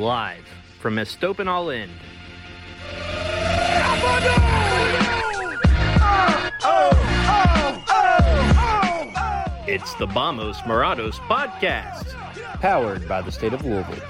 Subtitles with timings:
[0.00, 0.46] Live
[0.78, 1.92] from Estopinal End.
[9.68, 12.14] It's the Vamos Morados podcast,
[12.62, 14.02] powered by the state of Louisville.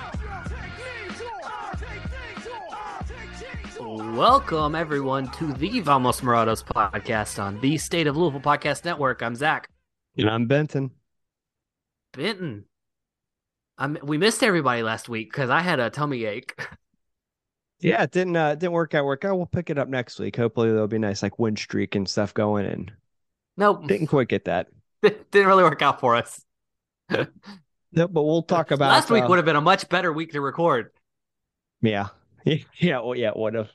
[4.14, 9.24] Welcome, everyone, to the Vamos Morados podcast on the State of Louisville Podcast Network.
[9.24, 9.68] I'm Zach
[10.16, 10.92] And I'm Benton.
[12.12, 12.66] Benton.
[13.80, 16.54] I'm, we missed everybody last week because I had a tummy ache.
[17.82, 19.06] Yeah, it didn't uh, didn't work out.
[19.06, 19.38] Work out.
[19.38, 20.36] We'll pick it up next week.
[20.36, 22.66] Hopefully, there'll be nice like win streak and stuff going.
[22.66, 22.92] And
[23.56, 24.66] Nope, didn't quite get that.
[25.02, 26.44] didn't really work out for us.
[27.92, 30.32] No, but we'll talk about last week uh, would have been a much better week
[30.32, 30.90] to record.
[31.80, 32.08] Yeah,
[32.44, 33.32] yeah, well, yeah.
[33.34, 33.70] Would have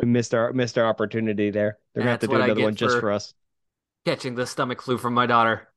[0.00, 1.78] we missed our missed our opportunity there.
[1.92, 3.34] They're gonna have to do another one just for- for us.
[4.06, 5.68] Catching the stomach flu from my daughter.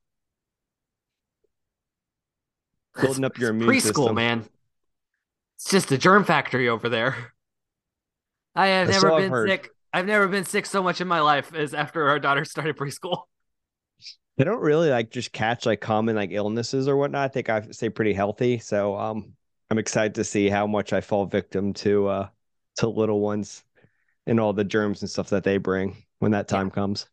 [3.00, 4.14] Building up your immune preschool, system.
[4.14, 4.44] man.
[5.56, 7.32] It's just a germ factory over there.
[8.54, 9.70] I have That's never all I've been sick.
[9.92, 13.22] I've never been sick so much in my life as after our daughter started preschool.
[14.36, 17.24] They don't really like just catch like common like illnesses or whatnot.
[17.24, 19.34] I think I stay pretty healthy, so um,
[19.70, 22.28] I'm excited to see how much I fall victim to uh
[22.76, 23.62] to little ones
[24.26, 27.06] and all the germs and stuff that they bring when that time comes.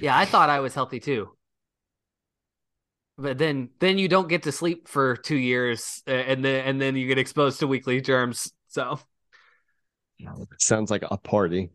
[0.00, 1.30] Yeah, I thought I was healthy too.
[3.18, 6.96] But then then you don't get to sleep for 2 years and then and then
[6.96, 8.52] you get exposed to weekly germs.
[8.68, 9.00] So,
[10.58, 11.70] Sounds like a party.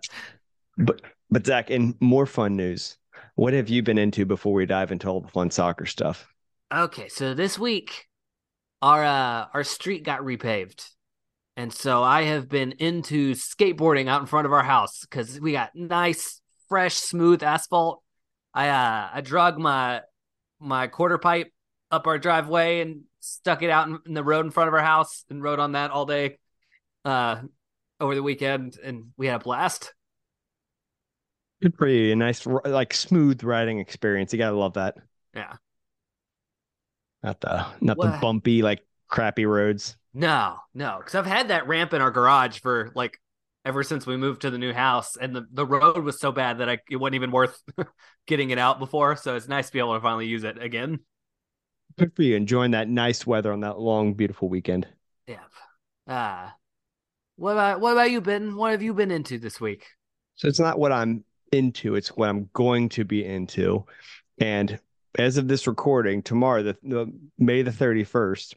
[0.78, 2.96] but but Zach, in more fun news,
[3.34, 6.26] what have you been into before we dive into all the fun soccer stuff?
[6.72, 8.06] okay, so this week
[8.82, 10.88] our uh our street got repaved.
[11.56, 15.52] And so I have been into skateboarding out in front of our house cuz we
[15.52, 18.02] got nice fresh smooth asphalt.
[18.52, 20.02] I uh I drug my
[20.64, 21.52] my quarter pipe
[21.90, 24.82] up our driveway and stuck it out in, in the road in front of our
[24.82, 26.38] house and rode on that all day
[27.04, 27.36] uh
[28.00, 29.92] over the weekend and we had a blast.
[31.62, 32.12] Good for you.
[32.12, 34.32] A nice like smooth riding experience.
[34.32, 34.96] You gotta love that.
[35.34, 35.54] Yeah.
[37.22, 39.96] Not the not the bumpy like crappy roads.
[40.12, 43.18] No, no, because I've had that ramp in our garage for like
[43.64, 46.58] ever since we moved to the new house, and the, the road was so bad
[46.58, 47.60] that I it wasn't even worth
[48.26, 49.16] getting it out before.
[49.16, 51.00] So it's nice to be able to finally use it again.
[51.98, 52.36] Good for you.
[52.36, 54.86] Enjoying that nice weather on that long, beautiful weekend.
[55.26, 55.38] Yeah.
[56.06, 56.50] Uh
[57.36, 58.56] what about what about you, Ben?
[58.56, 59.86] What have you been into this week?
[60.36, 63.86] So it's not what I'm into, it's what I'm going to be into.
[64.38, 64.78] And
[65.18, 68.54] as of this recording, tomorrow, the, the May the 31st,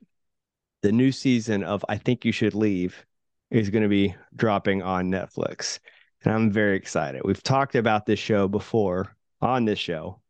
[0.82, 3.06] the new season of I Think You Should Leave
[3.50, 5.80] is going to be dropping on Netflix.
[6.24, 7.22] And I'm very excited.
[7.24, 10.22] We've talked about this show before on this show.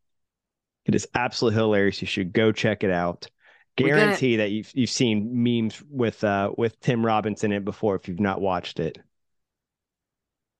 [0.85, 2.01] It is absolutely hilarious.
[2.01, 3.27] You should go check it out.
[3.75, 8.07] Guarantee that you've you've seen memes with uh with Tim Robinson in it before if
[8.07, 8.97] you've not watched it.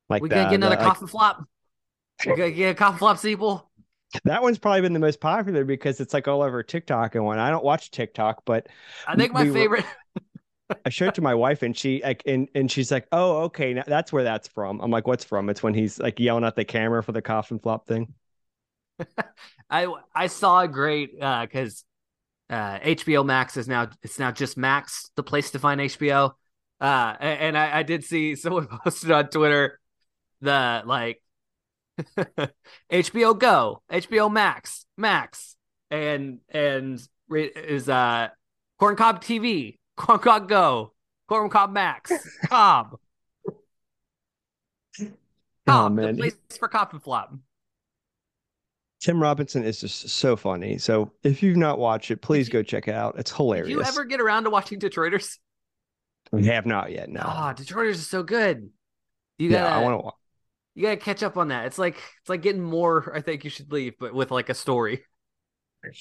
[0.09, 1.43] Like we the- gonna get another the, like, coffin flop.
[2.25, 3.71] We're gonna get a coffin flop sequel.
[4.23, 7.39] That one's probably been the most popular because it's like all over TikTok and one.
[7.39, 8.67] I don't watch TikTok, but
[9.07, 9.85] I think my We were- favorite.
[10.85, 13.73] I showed it to my wife and she like and and she's like, "Oh, okay,
[13.73, 16.55] now that's where that's from." I'm like, "What's from?" It's when he's like yelling at
[16.55, 18.13] the camera for the coffin flop thing.
[19.69, 21.83] I I saw a great uh because
[22.49, 26.35] uh HBO Max is now it's now just Max the place to find HBO.
[26.81, 29.79] Uh a- and, I, I did see someone posted on Twitter
[30.41, 31.21] the like
[32.91, 35.55] HBO Go, HBO Max, Max,
[35.91, 36.99] and and
[37.31, 38.29] is uh
[38.79, 40.93] Corncob TV, Corncob Go,
[41.29, 42.11] Corncob Max,
[42.45, 42.97] Cobb.
[45.01, 45.07] Oh
[45.65, 47.33] Cobb, man, the place for Coffin Flop.
[48.99, 50.77] Tim Robinson is just so funny.
[50.77, 53.15] So if you've not watched it, please go check it out.
[53.19, 53.69] It's Did hilarious.
[53.69, 55.37] you ever get around to watching Detroiters?
[56.31, 57.09] We have not yet.
[57.09, 57.21] No.
[57.23, 58.69] Ah, Detroiters is so good.
[59.37, 60.11] You gotta, I want to.
[60.75, 61.67] you gotta catch up on that.
[61.67, 63.15] It's like it's like getting more.
[63.15, 65.03] I think you should leave, but with like a story.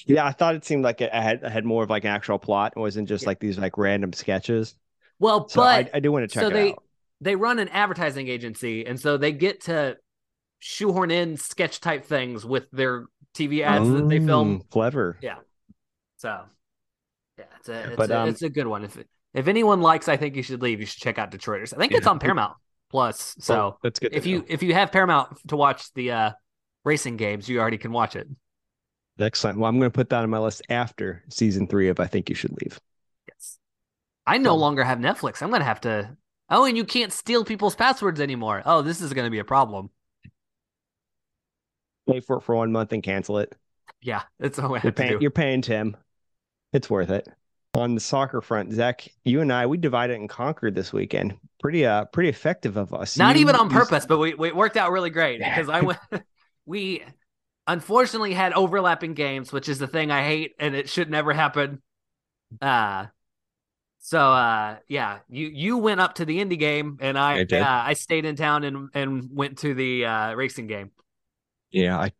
[0.05, 2.73] Yeah, I thought it seemed like it had had more of like an actual plot.
[2.75, 3.29] It wasn't just Yeah.
[3.29, 4.75] like these like random sketches.
[5.19, 6.83] Well, So but I, I do want to check so it they out.
[7.21, 9.97] they run an advertising agency, and so they get to
[10.59, 14.59] shoehorn in sketch type things with their TV ads that they film.
[14.59, 15.17] Mm, Clever.
[15.21, 15.37] Yeah.
[16.17, 16.41] So,
[17.37, 18.83] yeah, it's a it's, But, a, um, it's a good one.
[18.83, 18.97] If
[19.33, 20.79] if anyone likes, I think you should leave.
[20.79, 21.73] You should check out Detroiters.
[21.73, 22.57] I think it's on Paramount
[22.89, 23.35] Plus.
[23.39, 24.13] So Oh, that's good.
[24.13, 26.31] if you if you have Paramount to watch the uh,
[26.83, 28.27] racing games, you already can watch it.
[29.19, 29.59] Excellent.
[29.59, 32.29] Well, I'm going to put that on my list after season three of I think
[32.29, 32.79] you should leave.
[33.27, 33.57] Yes.
[34.25, 35.41] I no So- longer have Netflix.
[35.41, 36.15] I'm gonna have to.
[36.49, 38.61] Oh, and you can't steal people's passwords anymore.
[38.65, 39.89] Oh, this is gonna be a problem.
[42.09, 43.53] Pay for it for one month and cancel it.
[44.01, 45.11] Yeah, that's what I You're have to paying.
[45.13, 45.17] do.
[45.21, 45.97] You're paying Tim.
[46.73, 47.27] It's worth it.
[47.73, 51.37] On the soccer front, Zach, you and I we divided and conquered this weekend.
[51.59, 53.17] Pretty uh, pretty effective of us.
[53.17, 55.69] Not You- even on you- purpose, but we, we it worked out really great because
[55.69, 55.99] I went.
[56.65, 57.03] we
[57.67, 61.81] unfortunately had overlapping games, which is the thing I hate, and it should never happen.
[62.61, 63.07] Uh
[63.99, 67.83] so uh yeah, you you went up to the indie game, and I I uh,
[67.87, 70.91] I stayed in town and and went to the uh, racing game.
[71.71, 72.11] Yeah, I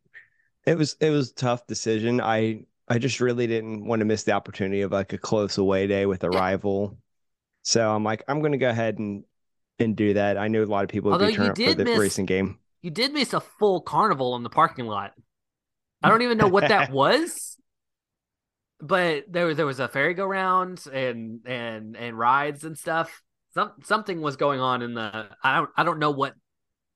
[0.66, 2.20] it was it was a tough decision.
[2.20, 5.88] I I just really didn't want to miss the opportunity of like a close away
[5.88, 6.98] day with a rival.
[7.64, 9.24] So I'm like, I'm gonna go ahead and
[9.80, 10.38] and do that.
[10.38, 12.00] I knew a lot of people would Although be you turning up for the miss-
[12.00, 12.60] racing game.
[12.82, 15.14] You did miss a full carnival in the parking lot.
[16.08, 17.58] I don't even know what that was,
[18.80, 23.22] but there there was a ferry go round and and and rides and stuff.
[23.54, 26.34] Some something was going on in the I don't I don't know what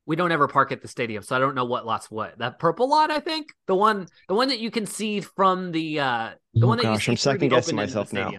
[0.05, 2.37] we don't ever park at the stadium, so I don't know what lot's what.
[2.39, 5.99] That purple lot, I think, the one the one that you can see from the
[5.99, 8.09] uh the Oh one that gosh, you I'm see the second guessing open end of
[8.09, 8.31] the myself now.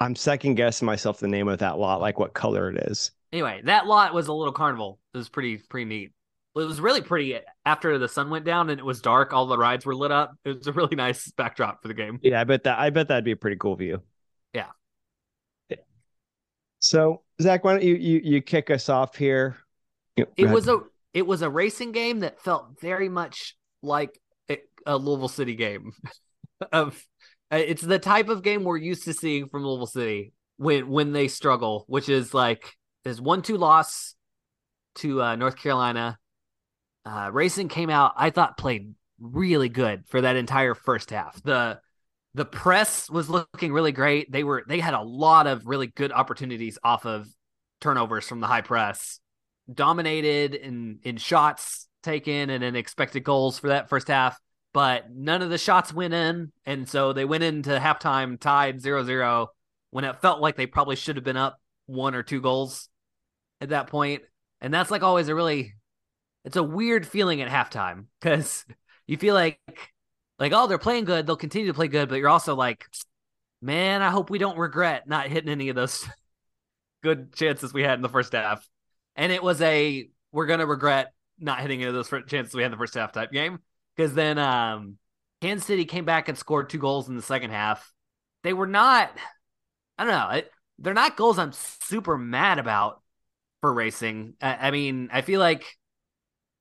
[0.00, 3.10] I'm second guessing myself the name of that lot, like what color it is.
[3.32, 4.98] Anyway, that lot was a little carnival.
[5.12, 6.12] It was pretty pretty neat.
[6.56, 9.32] It was really pretty after the sun went down and it was dark.
[9.32, 10.32] All the rides were lit up.
[10.44, 12.18] It was a really nice backdrop for the game.
[12.22, 14.02] Yeah, I bet that I bet that'd be a pretty cool view.
[14.52, 14.66] Yeah.
[15.68, 15.76] Yeah.
[16.80, 19.56] So Zach, why don't you you you kick us off here?
[20.16, 20.54] You- go It ahead.
[20.54, 20.78] was a
[21.14, 24.18] it was a racing game that felt very much like
[24.50, 25.92] a, a Louisville City game.
[26.72, 27.00] of
[27.52, 31.12] uh, it's the type of game we're used to seeing from Louisville City when when
[31.12, 32.74] they struggle, which is like
[33.04, 34.16] there's one two loss
[34.96, 36.18] to uh, North Carolina.
[37.08, 41.42] Uh, racing came out, I thought played really good for that entire first half.
[41.42, 41.80] The
[42.34, 44.30] the press was looking really great.
[44.30, 47.26] They were they had a lot of really good opportunities off of
[47.80, 49.20] turnovers from the high press.
[49.72, 54.38] Dominated in in shots taken and in expected goals for that first half,
[54.74, 59.46] but none of the shots went in, and so they went into halftime tied 0-0
[59.90, 62.88] when it felt like they probably should have been up one or two goals
[63.62, 64.22] at that point.
[64.60, 65.74] And that's like always a really
[66.44, 68.64] it's a weird feeling at halftime because
[69.06, 69.60] you feel like
[70.38, 72.86] like oh they're playing good they'll continue to play good but you're also like
[73.60, 76.06] man i hope we don't regret not hitting any of those
[77.02, 78.66] good chances we had in the first half.
[79.16, 82.72] And it was a we're gonna regret not hitting any of those chances we had
[82.72, 83.60] in the first half type game
[83.96, 84.96] because then um
[85.40, 87.92] kansas city came back and scored two goals in the second half.
[88.42, 89.10] They were not
[89.96, 93.02] i don't know it, they're not goals i'm super mad about
[93.60, 94.34] for racing.
[94.40, 95.64] I, I mean i feel like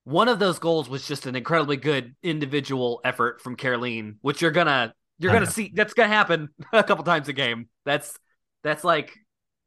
[0.07, 4.51] one of those goals was just an incredibly good individual effort from Kerolin, which you're
[4.51, 7.67] gonna you're gonna see that's gonna happen a couple times a game.
[7.83, 8.17] That's
[8.63, 9.17] that's like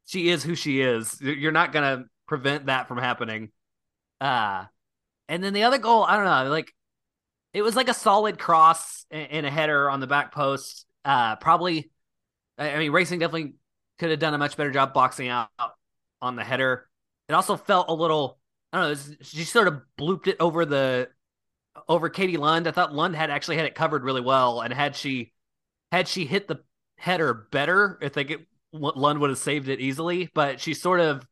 [0.07, 1.21] she is who she is.
[1.21, 3.51] You're not gonna prevent that from happening.
[4.19, 4.65] Uh
[5.29, 6.73] and then the other goal, I don't know, like
[7.53, 10.87] it was like a solid cross and a header on the back post.
[11.05, 11.91] Uh probably
[12.57, 13.53] I I mean Racing definitely
[13.99, 15.49] could have done a much better job boxing out
[16.19, 16.89] on the header.
[17.29, 18.39] It also felt a little
[18.73, 19.15] I don't know.
[19.21, 21.09] She sort of blooped it over the
[21.87, 22.67] over Katie Lund.
[22.67, 25.33] I thought Lund had actually had it covered really well, and had she
[25.91, 26.63] had she hit the
[26.97, 30.29] header better, I think it Lund would have saved it easily.
[30.33, 31.25] But she sort of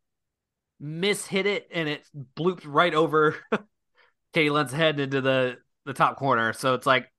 [0.82, 2.06] mishit it, and it
[2.36, 3.36] blooped right over
[4.34, 6.54] Katie Lund's head into the the top corner.
[6.54, 7.12] So it's like,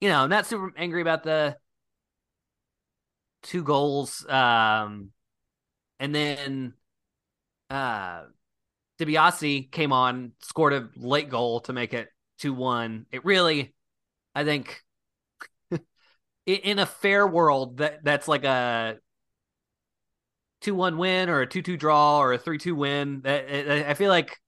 [0.00, 1.56] you know, I'm not super angry about the
[3.42, 4.26] two goals.
[4.28, 5.10] Um,
[6.00, 6.74] and then
[7.70, 8.24] uh
[8.98, 12.08] DiBiase came on, scored a late goal to make it
[12.38, 13.06] 2 1.
[13.10, 13.74] It really,
[14.34, 14.80] I think,
[16.46, 18.98] in a fair world, that that's like a
[20.62, 23.22] 2 1 win or a 2 2 draw or a 3 2 win.
[23.24, 24.38] I feel like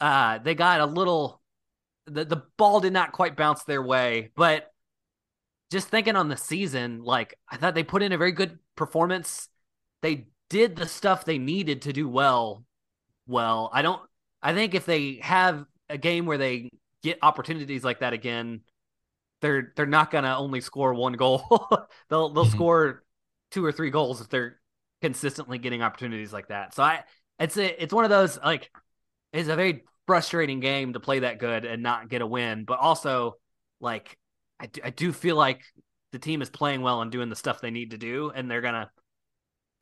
[0.00, 1.40] uh, they got a little,
[2.06, 4.30] the, the ball did not quite bounce their way.
[4.36, 4.70] But
[5.70, 9.48] just thinking on the season, like, I thought they put in a very good performance.
[10.02, 12.64] They did the stuff they needed to do well
[13.28, 13.70] well.
[13.72, 14.02] I don't.
[14.42, 16.70] I think if they have a game where they
[17.02, 18.62] get opportunities like that again,
[19.40, 21.42] they're they're not gonna only score one goal.
[22.10, 22.50] they'll they'll Mhm.
[22.50, 23.04] score
[23.50, 24.60] two or three goals if they're
[25.02, 26.74] consistently getting opportunities like that.
[26.74, 27.04] So I,
[27.38, 28.70] it's a it's one of those like
[29.32, 32.78] it's a very frustrating game to play that good and not get a win, but
[32.78, 33.36] also
[33.80, 34.18] like
[34.60, 35.62] I do, I do feel like
[36.12, 38.62] the team is playing well and doing the stuff they need to do, and they're
[38.62, 38.90] gonna.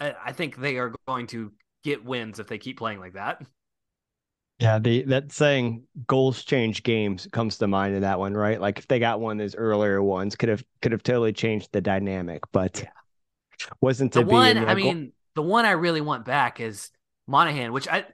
[0.01, 1.53] I, I think they are going to
[1.87, 3.43] get wins if they keep playing like that.
[4.59, 8.61] Yeah, the that saying goals change games comes to mind in that one, right?
[8.61, 11.69] Like if they got one of those earlier ones, could have could have totally changed
[11.73, 13.69] the dynamic, but yeah.
[13.81, 14.33] wasn't to the be.
[14.33, 16.91] One, I mean, the one I really want back is
[17.27, 18.07] Monaghan, which I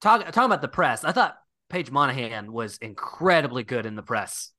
[0.00, 1.04] talk talking about the press.
[1.04, 1.38] I thought
[1.70, 4.52] Paige Monaghan was incredibly good in the press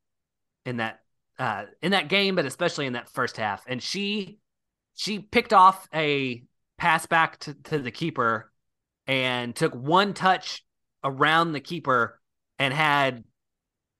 [0.65, 0.99] in that
[1.37, 3.63] uh, in that game, but especially in that first half.
[3.67, 4.39] And she
[4.95, 6.43] she picked off a
[6.79, 8.48] pass back to, to the keeper
[9.09, 10.63] and took one touch
[11.03, 12.21] around the keeper
[12.59, 13.23] and had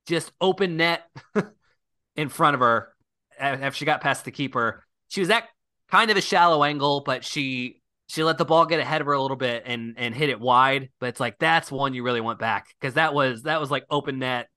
[0.06, 1.02] just open net
[2.16, 2.94] in front of her
[3.36, 4.84] after she got past the keeper.
[5.08, 5.48] She was at
[5.90, 9.12] kind of a shallow angle, but she she let the ball get ahead of her
[9.12, 10.90] a little bit and and hit it wide.
[11.00, 13.84] But it's like that's one you really want back because that was that was like
[13.90, 14.48] open net,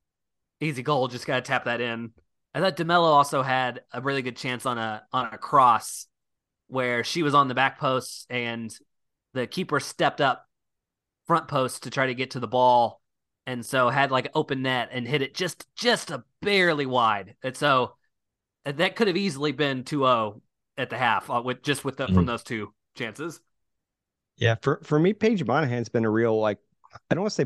[0.62, 1.07] easy goal.
[1.07, 2.12] Just gotta tap that in.
[2.53, 6.05] I thought DeMelo also had a really good chance on a on a cross
[6.67, 8.72] where she was on the back post and
[9.34, 10.48] the keeper stepped up
[11.28, 13.02] front post to try to get to the ball
[13.46, 17.56] and so had like open net and hit it just just a barely wide and
[17.56, 17.94] so
[18.66, 20.42] uh, that could have easily been 2-0
[20.78, 22.16] at the half uh, with just with the, mm-hmm.
[22.16, 23.40] from those two chances
[24.38, 26.60] yeah for for me paige monaghan's been a real like
[27.10, 27.46] i don't want to say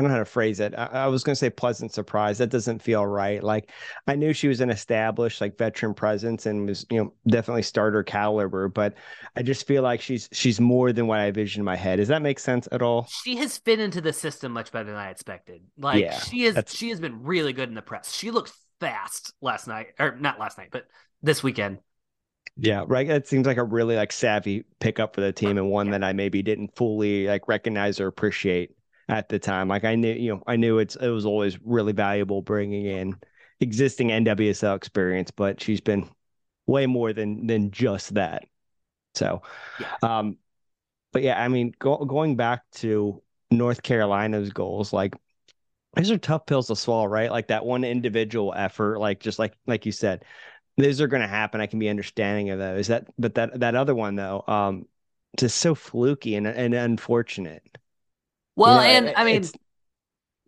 [0.00, 0.72] I don't know how to phrase it.
[0.78, 2.38] I, I was going to say pleasant surprise.
[2.38, 3.42] That doesn't feel right.
[3.42, 3.70] Like
[4.06, 8.02] I knew she was an established like veteran presence and was you know definitely starter
[8.02, 8.94] caliber, but
[9.36, 11.96] I just feel like she's she's more than what I envisioned in my head.
[11.96, 13.08] Does that make sense at all?
[13.10, 15.60] She has fit into the system much better than I expected.
[15.76, 18.10] Like yeah, she is she has been really good in the press.
[18.10, 20.86] She looked fast last night, or not last night, but
[21.22, 21.76] this weekend.
[22.56, 23.06] Yeah, right.
[23.06, 25.98] It seems like a really like savvy pickup for the team and one yeah.
[25.98, 28.70] that I maybe didn't fully like recognize or appreciate
[29.10, 29.68] at the time.
[29.68, 33.16] Like I knew, you know, I knew it's it was always really valuable bringing in
[33.58, 36.08] existing NWSL experience, but she's been
[36.66, 38.44] way more than than just that.
[39.14, 39.42] So,
[39.80, 39.88] yeah.
[40.02, 40.38] um,
[41.12, 45.16] but yeah, I mean, go, going back to North Carolina's goals, like
[45.96, 47.32] these are tough pills to swallow, right?
[47.32, 50.24] Like that one individual effort, like just like like you said,
[50.76, 51.60] these are going to happen.
[51.60, 52.86] I can be understanding of those.
[52.86, 54.86] That, but that that other one though, um,
[55.36, 57.64] just so fluky and and unfortunate.
[58.60, 59.44] Well, you know, and I mean,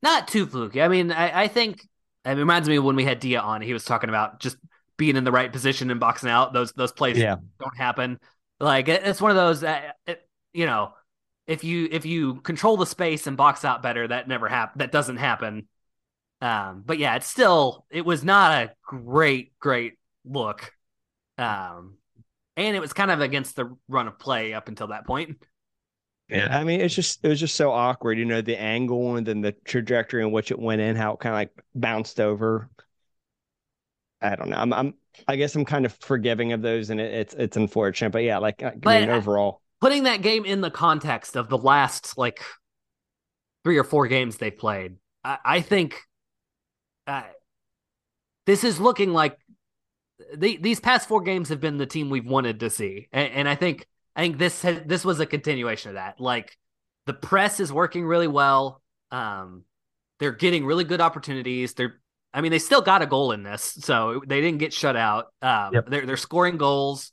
[0.02, 0.83] not too fluky.
[0.83, 1.87] I mean, I, I think
[2.25, 3.62] it reminds me of when we had Dia on.
[3.62, 4.57] He was talking about just
[4.97, 6.52] being in the right position and boxing out.
[6.52, 7.37] Those those plays yeah.
[7.59, 8.21] don't happen.
[8.61, 9.64] Like it's one of those.
[9.64, 10.92] Uh, it, you know,
[11.47, 14.78] if you if you control the space and box out better, that never happen.
[14.78, 15.69] That doesn't happen.
[16.40, 20.73] Um, but yeah, it's still it was not a great great look.
[21.38, 21.97] Um,
[22.57, 25.38] and it was kind of against the run of play up until that point.
[26.32, 29.26] Yeah, I mean, it's just it was just so awkward, you know, the angle and
[29.26, 32.70] then the trajectory in which it went in, how it kind of like bounced over.
[34.22, 34.56] I don't know.
[34.56, 34.94] I'm, I'm,
[35.28, 38.38] I guess I'm kind of forgiving of those, and it, it's it's unfortunate, but yeah,
[38.38, 42.40] like I mean, overall, putting that game in the context of the last like
[43.62, 46.00] three or four games they've played, I, I think
[47.06, 47.24] uh,
[48.46, 49.36] this is looking like
[50.34, 53.48] the, these past four games have been the team we've wanted to see, and, and
[53.50, 56.21] I think I think this has, this was a continuation of that.
[56.21, 56.57] Like
[57.07, 58.83] the press is working really well.
[59.11, 59.64] Um,
[60.19, 61.75] they're getting really good opportunities.
[61.75, 62.00] They're,
[62.35, 65.26] I mean, they still got a goal in this, so they didn't get shut out.
[65.42, 65.87] Um, yep.
[65.88, 67.12] they're they're scoring goals.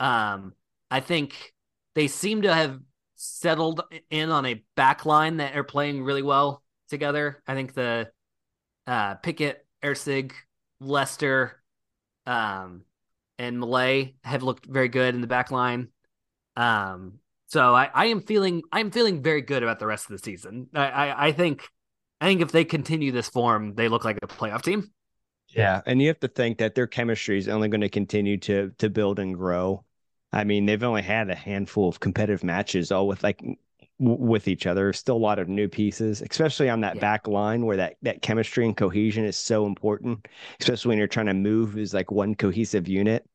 [0.00, 0.54] Um,
[0.90, 1.52] I think
[1.94, 2.80] they seem to have
[3.14, 7.42] settled in on a back line that are playing really well together.
[7.46, 8.10] I think the
[8.86, 10.32] uh, Pickett, Erceg,
[10.80, 11.62] Lester,
[12.26, 12.82] um,
[13.38, 15.88] and Malay have looked very good in the back line.
[16.56, 20.18] Um, so I, I am feeling I'm feeling very good about the rest of the
[20.18, 20.68] season.
[20.74, 21.68] I, I, I think
[22.20, 24.90] I think if they continue this form, they look like a playoff team.
[25.48, 28.72] Yeah, and you have to think that their chemistry is only going to continue to
[28.78, 29.84] to build and grow.
[30.32, 33.58] I mean, they've only had a handful of competitive matches, all with like w-
[33.98, 34.92] with each other.
[34.92, 37.00] Still a lot of new pieces, especially on that yeah.
[37.00, 40.28] back line where that that chemistry and cohesion is so important,
[40.60, 43.28] especially when you're trying to move as like one cohesive unit.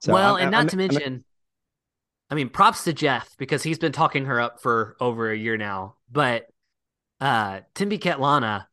[0.00, 1.24] So well, I'm, and not I'm, to mention.
[2.30, 5.56] I'm, mean, props to Jeff because he's been talking her up for over a year
[5.56, 5.96] now.
[6.10, 6.46] But
[7.20, 8.66] uh Thembi Kgatlana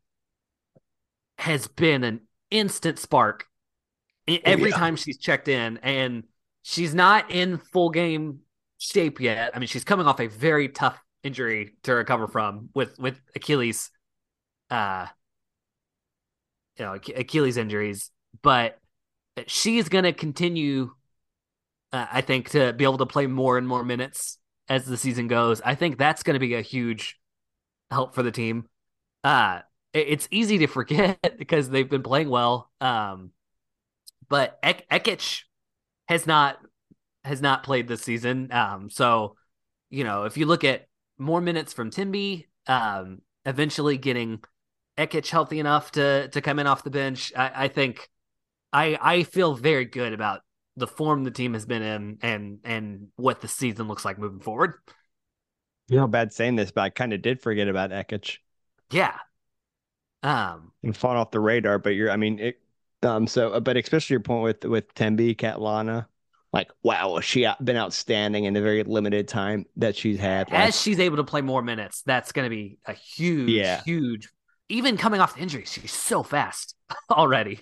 [1.37, 3.45] has been an instant spark
[4.29, 4.77] oh, every yeah.
[4.77, 6.23] time she's checked in, and
[6.61, 8.39] she's not in full game
[8.77, 9.51] shape yet.
[9.55, 13.91] I mean, she's coming off a very tough injury to recover from with with Achilles,
[14.69, 15.07] uh,
[16.77, 18.79] you know, Achilles injuries, but
[19.47, 20.91] she's going to continue
[21.93, 24.37] uh, I think to be able to play more and more minutes
[24.69, 25.61] as the season goes.
[25.61, 27.19] I think that's going to be a huge
[27.89, 28.67] help for the team.
[29.23, 29.61] Uh,
[29.93, 32.71] it's easy to forget because they've been playing well.
[32.81, 33.31] Um,
[34.29, 35.41] but Ek- Ekic
[36.07, 36.59] has not
[37.23, 38.51] has not played this season.
[38.51, 39.35] Um, so
[39.89, 44.41] you know, if you look at more minutes from Thembi, um, eventually getting
[44.97, 48.09] Ekic healthy enough to to come in off the bench, I, I think
[48.73, 50.41] I I feel very good about
[50.81, 54.41] the form the team has been in and and what the season looks like moving
[54.41, 54.73] forward.
[55.87, 58.37] You know, bad saying this, but I kind of did forget about Ekic.
[58.91, 59.15] Yeah.
[60.23, 62.59] Um, and fallen off the radar, but you're, I mean, it,
[63.03, 66.05] um, so, but especially your point with with Thembi, Kgatlana,
[66.53, 70.51] like, wow, she been outstanding in the very limited time that she's had.
[70.51, 73.81] Like, As she's able to play more minutes, that's going to be a huge, yeah.
[73.83, 74.29] huge.
[74.69, 76.75] Even coming off the injury, she's so fast
[77.09, 77.61] already.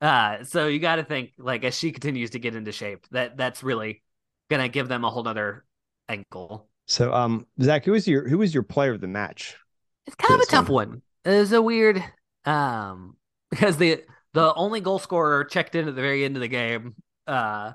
[0.00, 3.36] Uh, so you got to think like as she continues to get into shape, that
[3.36, 4.02] that's really
[4.48, 5.64] going to give them a whole other
[6.08, 6.68] ankle.
[6.86, 9.56] So, um, Zach, who was your who was your player of the match?
[10.06, 10.88] It's kind of a tough one.
[10.88, 11.02] one.
[11.24, 12.02] It was a weird,
[12.44, 13.16] um,
[13.50, 14.02] because the
[14.32, 16.94] the only goal scorer checked in at the very end of the game.
[17.26, 17.72] Uh,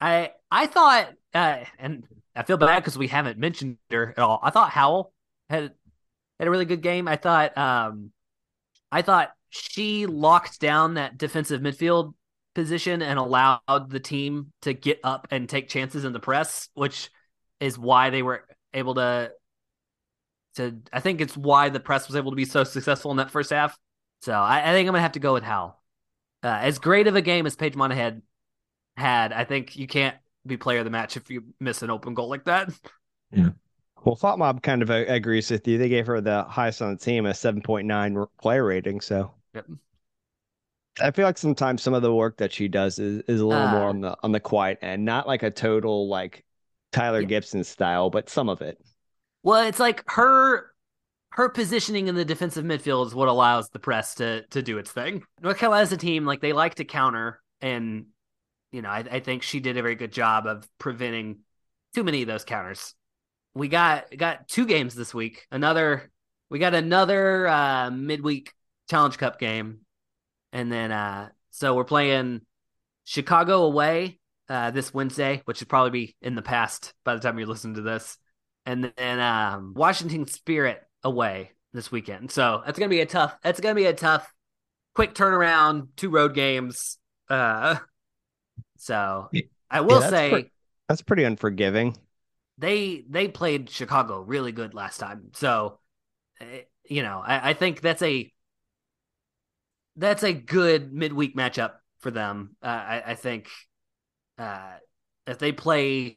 [0.00, 4.40] I I thought, uh, and I feel bad because we haven't mentioned her at all.
[4.42, 5.12] I thought Howell
[5.50, 5.72] had
[6.38, 7.08] had a really good game.
[7.08, 8.10] I thought, um,
[8.90, 12.14] I thought she locked down that defensive midfield
[12.54, 17.10] position and allowed the team to get up and take chances in the press, which
[17.60, 19.32] is why they were able to
[20.56, 23.30] to I think it's why the press was able to be so successful in that
[23.30, 23.78] first half.
[24.22, 25.80] So I, I think I'm gonna have to go with Howell.
[26.42, 28.22] Uh, as great of a game as Paige Monaghan
[28.96, 32.14] had, I think you can't be player of the match if you miss an open
[32.14, 32.70] goal like that.
[33.30, 33.50] Yeah.
[34.04, 35.76] Well, FotMob kind of agrees with you.
[35.76, 39.00] They gave her the highest on the team, a 7.9 player rating.
[39.00, 39.32] So
[39.66, 39.78] yep.
[41.00, 43.62] I feel like sometimes some of the work that she does is, is a little
[43.62, 46.44] uh, more on the on the quiet end, not like a total like
[46.92, 47.26] Tyler yeah.
[47.26, 48.80] Gibson style, but some of it.
[49.42, 50.72] Well, it's like her
[51.32, 54.90] her positioning in the defensive midfield is what allows the press to to do its
[54.90, 55.22] thing.
[55.40, 58.06] North Carolina as a team, like they like to counter, and
[58.72, 61.40] you know, I, I think she did a very good job of preventing
[61.94, 62.94] too many of those counters.
[63.54, 65.46] We got got two games this week.
[65.50, 66.10] Another
[66.50, 68.52] we got another uh, midweek
[68.88, 69.80] Challenge Cup game,
[70.52, 72.42] and then uh, so we're playing
[73.04, 77.38] Chicago away uh, this Wednesday, which should probably be in the past by the time
[77.38, 78.18] you listen to this
[78.68, 82.30] and then um, Washington Spirit away this weekend.
[82.30, 83.34] So that's gonna be a tough.
[83.42, 84.30] That's gonna be a tough,
[84.94, 85.88] quick turnaround.
[85.96, 86.98] Two road games.
[87.30, 87.76] Uh,
[88.76, 89.30] so
[89.70, 90.50] I will yeah, say pre-
[90.86, 91.96] that's pretty unforgiving.
[92.58, 95.30] They they played Chicago really good last time.
[95.32, 95.78] So
[96.38, 98.30] eh, you know I, I think that's a
[99.98, 102.56] that's a good midweek matchup for them.
[102.62, 103.48] Uh, I, I think
[104.38, 104.72] uh,
[105.26, 106.16] if they play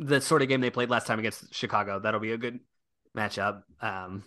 [0.00, 2.00] the sort of game they played last time against Chicago.
[2.00, 2.58] That'll be a good
[3.16, 3.62] matchup.
[3.80, 4.24] Um,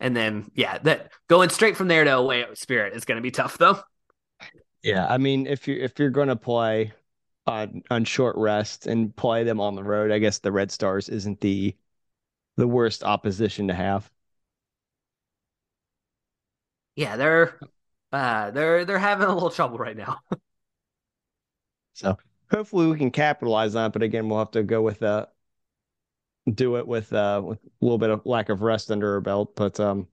[0.00, 3.30] and then yeah, that going straight from there to away Spirit is going to be
[3.30, 3.80] tough though.
[4.82, 6.92] Yeah, I mean if you if you're going to play
[7.46, 11.08] on on short rest and play them on the road, I guess the Red Stars
[11.08, 11.76] isn't the
[12.56, 14.08] the worst opposition to have.
[16.96, 17.58] Yeah, they're
[18.12, 20.20] uh they're they're having a little trouble right now.
[21.94, 22.16] so
[22.50, 23.92] hopefully we can capitalize on it.
[23.92, 25.26] But again, we'll have to go with uh
[26.52, 29.54] do it with uh with a little bit of lack of rest under our belt.
[29.56, 30.08] But um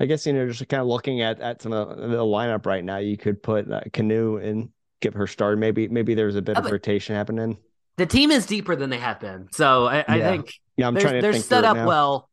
[0.00, 2.84] I guess you know just kind of looking at at some of the lineup right
[2.84, 5.58] now, you could put uh, Kanu and give her start.
[5.58, 7.58] Maybe maybe there's a bit of rotation happening.
[7.96, 11.14] The team is deeper than they have been, so I, I think yeah, I'm trying
[11.14, 12.28] to they're set up well.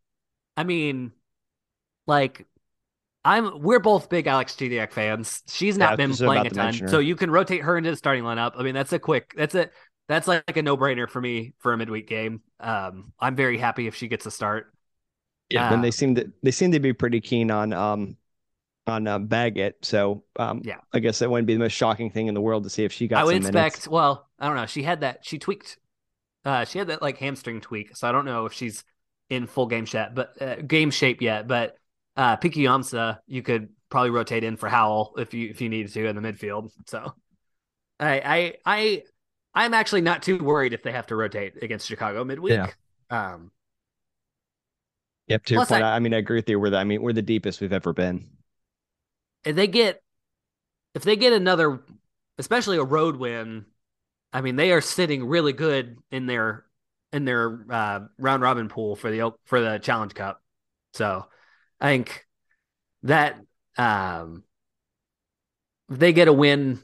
[0.58, 1.12] I mean,
[2.08, 2.48] like
[3.24, 5.44] I'm we're both big Alex Chidiac fans.
[5.48, 8.24] She's not yeah, been playing a ton, so you can rotate her into the starting
[8.24, 8.54] lineup.
[8.58, 9.34] I mean, that's a quick.
[9.38, 9.70] That's a
[10.08, 12.42] that's like a no brainer for me for a midweek game.
[12.60, 14.74] Um, I'm very happy if she gets a start.
[15.50, 18.18] Yeah, um, and they seem to they seem to be pretty keen on um
[18.88, 19.78] on uh, Baggett.
[19.84, 22.64] So um, yeah, I guess that wouldn't be the most shocking thing in the world
[22.64, 23.22] to see if she got.
[23.22, 23.56] I would expect.
[23.56, 23.88] Minutes.
[23.88, 24.66] Well, I don't know.
[24.66, 25.20] She had that.
[25.24, 25.78] She tweaked.
[26.44, 28.84] Uh, she had that like hamstring tweak, so I don't know if she's
[29.30, 31.48] in full game shape, but uh, game shape yet.
[31.48, 31.78] But
[32.22, 35.92] uh, Piki Yamsa, you could probably rotate in for Howell if you if you needed
[35.94, 36.70] to in the midfield.
[36.86, 37.16] So,
[38.00, 39.04] I I I
[39.56, 42.54] I'm actually not too worried if they have to rotate against Chicago midweek.
[42.54, 42.68] Yeah.
[43.10, 43.52] Um,
[45.28, 45.44] yep.
[45.46, 46.60] To your point, I, I, mean, I agree with you.
[46.60, 48.30] We're the, I mean, we're the deepest we've ever been.
[49.44, 50.02] If they get,
[50.94, 51.82] if they get another,
[52.38, 53.66] especially a road win,
[54.32, 56.66] I mean, they are sitting really good in their
[57.12, 60.42] in their uh, round robin pool for the for the Challenge Cup.
[60.94, 61.26] So
[61.82, 62.26] I think
[63.04, 63.38] that
[63.78, 64.44] um,
[65.90, 66.80] if they get a win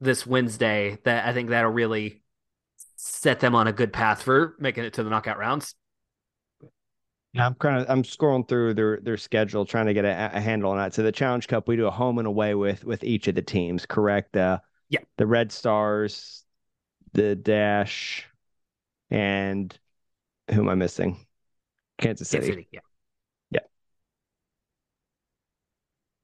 [0.00, 2.22] this Wednesday, that I think that'll really
[2.96, 5.74] set them on a good path for making it to the knockout rounds.
[7.36, 10.72] I'm kind of I'm scrolling through their their schedule trying to get a, a, handle
[10.72, 10.94] on that.
[10.94, 13.42] So the Challenge Cup we do a home and away with with each of the
[13.42, 14.36] teams, correct?
[14.36, 15.00] Uh, yeah.
[15.18, 16.44] The Red Stars,
[17.12, 18.26] the Dash,
[19.10, 19.76] and
[20.50, 21.24] who am I missing?
[21.98, 22.40] Kansas City.
[22.40, 22.80] Kansas City yeah.
[22.80, 22.87] Yeah.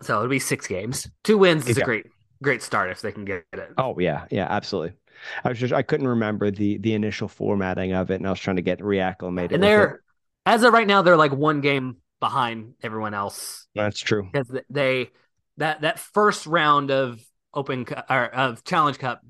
[0.04, 1.08] So it'll be six games.
[1.22, 2.06] Two wins is a great
[2.42, 3.70] great start if they can get it.
[3.78, 4.96] Oh yeah, yeah, absolutely.
[5.42, 8.40] I was just I couldn't remember the the initial formatting of it, and I was
[8.40, 9.54] trying to get reacclimated.
[9.54, 10.02] And they're
[10.46, 13.66] as of right now, they're like one game behind everyone else.
[13.74, 15.10] That's true because they
[15.56, 17.20] that that first round of
[17.52, 19.22] Open or of Challenge Cup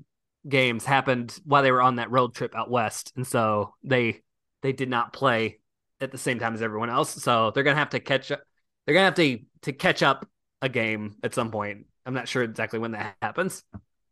[0.47, 4.21] games happened while they were on that road trip out west, and so they
[4.61, 5.59] they did not play
[6.01, 7.11] at the same time as everyone else.
[7.11, 8.41] So they're gonna have to catch up.
[8.85, 10.27] They're gonna have to to catch up
[10.61, 11.85] a game at some point.
[12.05, 13.63] I'm not sure exactly when that happens,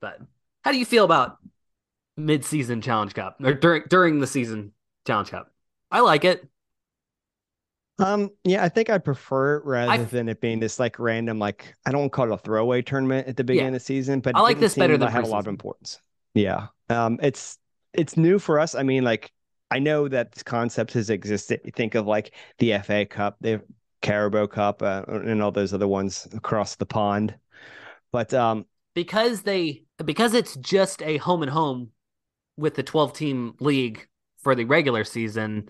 [0.01, 0.19] but
[0.63, 1.37] how do you feel about
[2.17, 4.71] mid-season Challenge Cup or during during the season
[5.05, 5.51] Challenge Cup?
[5.91, 6.47] I like it.
[7.99, 11.37] Um, yeah, I think I prefer it rather I, than it being this like random,
[11.37, 13.75] like I don't call it a throwaway tournament at the beginning yeah.
[13.77, 15.99] of the season, but I like this better than I have a lot of importance.
[16.33, 16.67] Yeah.
[16.89, 17.59] Um, it's
[17.93, 18.73] it's new for us.
[18.73, 19.31] I mean, like
[19.69, 21.61] I know that this concept has existed.
[21.63, 23.61] You think of like the FA Cup, the
[24.03, 27.35] Carabao Cup, uh, and all those other ones across the pond.
[28.11, 31.89] But um, because they because it's just a home and home
[32.55, 34.07] with the 12 team league
[34.43, 35.69] for the regular season,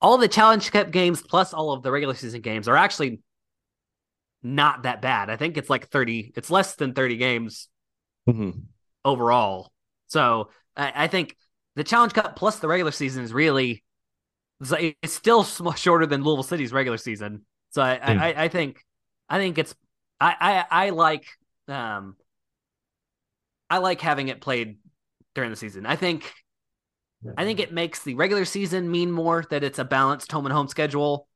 [0.00, 3.20] all the Challenge Cup games plus all of the regular season games are actually
[4.42, 5.28] not that bad.
[5.28, 7.68] I think it's like 30, it's less than 30 games
[8.28, 8.50] mm-hmm.
[9.04, 9.72] overall.
[10.06, 11.36] So I, I, think
[11.74, 13.82] the Challenge Cup plus the regular season is really,
[14.60, 17.44] it's still shorter than Louisville City's regular season.
[17.70, 18.18] So I, mm.
[18.18, 18.82] I, I, think,
[19.28, 19.74] I think it's,
[20.20, 21.26] I, I, I like,
[21.68, 22.16] um,
[23.68, 24.78] I like having it played
[25.34, 25.86] during the season.
[25.86, 26.32] I think
[27.36, 30.52] I think it makes the regular season mean more that it's a balanced home and
[30.52, 31.28] home schedule.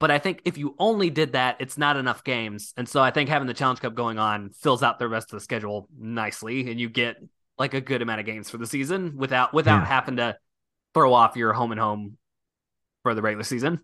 [0.00, 2.72] But I think if you only did that, it's not enough games.
[2.76, 5.38] And so I think having the Challenge Cup going on fills out the rest of
[5.38, 7.16] the schedule nicely and you get
[7.58, 9.86] like a good amount of games for the season without without yeah.
[9.86, 10.36] having to
[10.94, 12.16] throw off your home and home
[13.08, 13.80] for the regular season.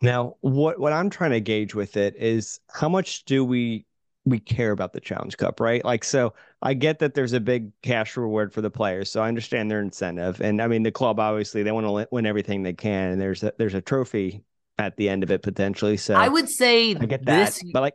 [0.00, 3.84] Now, what what I'm trying to gauge with it is how much do we
[4.24, 5.84] we care about the Challenge Cup, right?
[5.84, 9.28] Like, so I get that there's a big cash reward for the players, so I
[9.28, 10.40] understand their incentive.
[10.40, 13.42] And I mean, the club obviously they want to win everything they can, and there's
[13.42, 14.44] a, there's a trophy
[14.78, 15.96] at the end of it potentially.
[15.96, 17.94] So I would say I get that, this, but like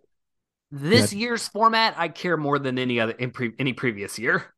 [0.71, 4.52] this year's format, I care more than any other in pre, any previous year.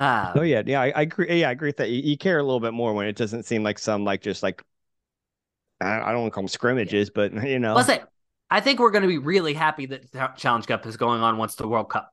[0.00, 1.40] Uh, oh yeah, yeah, I, I, agree.
[1.40, 1.88] Yeah, I agree with that.
[1.88, 4.42] You, you, care a little bit more when it doesn't seem like some like just
[4.42, 4.62] like
[5.80, 7.28] I, I don't want to call them scrimmages, yeah.
[7.30, 7.90] but you know, let's
[8.50, 11.38] I think we're going to be really happy that the Challenge Cup is going on
[11.38, 12.12] once the World Cup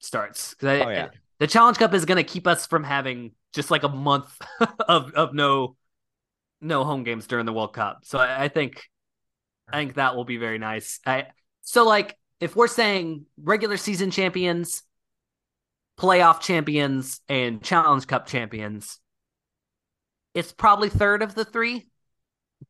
[0.00, 0.54] starts.
[0.62, 1.08] I, oh, yeah.
[1.38, 4.36] The Challenge Cup is going to keep us from having just like a month
[4.88, 5.76] of of no
[6.60, 8.00] no home games during the World Cup.
[8.04, 8.82] So I, I think
[9.68, 11.00] I think that will be very nice.
[11.06, 11.26] I
[11.62, 14.82] so like if we're saying regular season champions,
[15.98, 19.00] playoff champions, and Challenge Cup champions,
[20.34, 21.86] it's probably third of the three,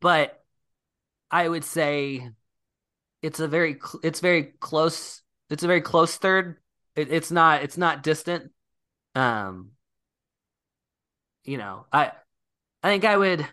[0.00, 0.42] but
[1.30, 2.30] I would say
[3.22, 6.56] it's a very it's very close it's a very close third.
[6.94, 8.52] It, it's not it's not distant.
[9.14, 9.72] Um
[11.46, 12.10] you know i
[12.82, 13.46] i think i would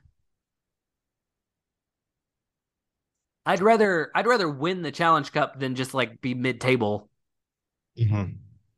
[3.46, 7.10] i'd rather i'd rather win the challenge cup than just like be mid-table.
[7.98, 8.34] Mm-hmm.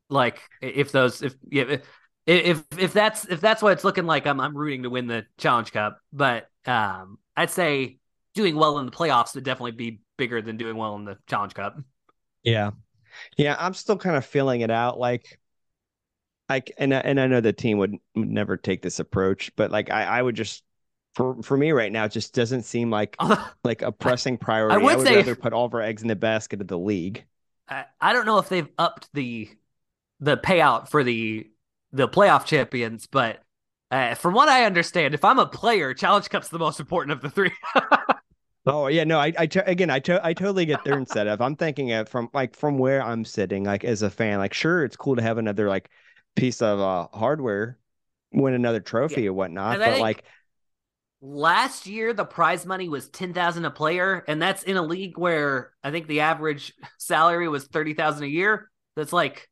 [0.08, 1.82] Like if those if if
[2.26, 5.24] if if that's if that's what it's looking like i'm i'm rooting to win the
[5.38, 7.98] challenge cup but um i'd say
[8.34, 11.54] doing well in the playoffs would definitely be bigger than doing well in the Challenge
[11.54, 11.78] Cup.
[12.44, 12.70] Yeah,
[13.36, 14.98] yeah, I'm still kind of feeling it out.
[14.98, 15.40] Like,
[16.48, 19.90] I and and I know the team would, would never take this approach, but like
[19.90, 20.62] I, I would just
[21.14, 23.16] for for me right now, it just doesn't seem like
[23.64, 24.74] like a pressing priority.
[24.74, 26.68] I would, I would say, rather put all of our eggs in the basket of
[26.68, 27.24] the league.
[27.68, 29.48] I, I don't know if they've upped the
[30.20, 31.46] the payout for the
[31.92, 33.42] the playoff champions, but
[33.90, 37.20] uh, from what I understand, if I'm a player, Challenge Cup's the most important of
[37.22, 37.52] the three.
[38.68, 41.40] Oh yeah, no, I, I t- again, I, to- I totally get their incentive.
[41.40, 44.84] I'm thinking it from like from where I'm sitting, like as a fan, like sure,
[44.84, 45.88] it's cool to have another like
[46.34, 47.78] piece of uh hardware,
[48.32, 49.28] win another trophy yeah.
[49.28, 50.24] or whatnot, but like
[51.20, 55.16] last year the prize money was ten thousand a player, and that's in a league
[55.16, 58.68] where I think the average salary was thirty thousand a year.
[58.96, 59.48] That's like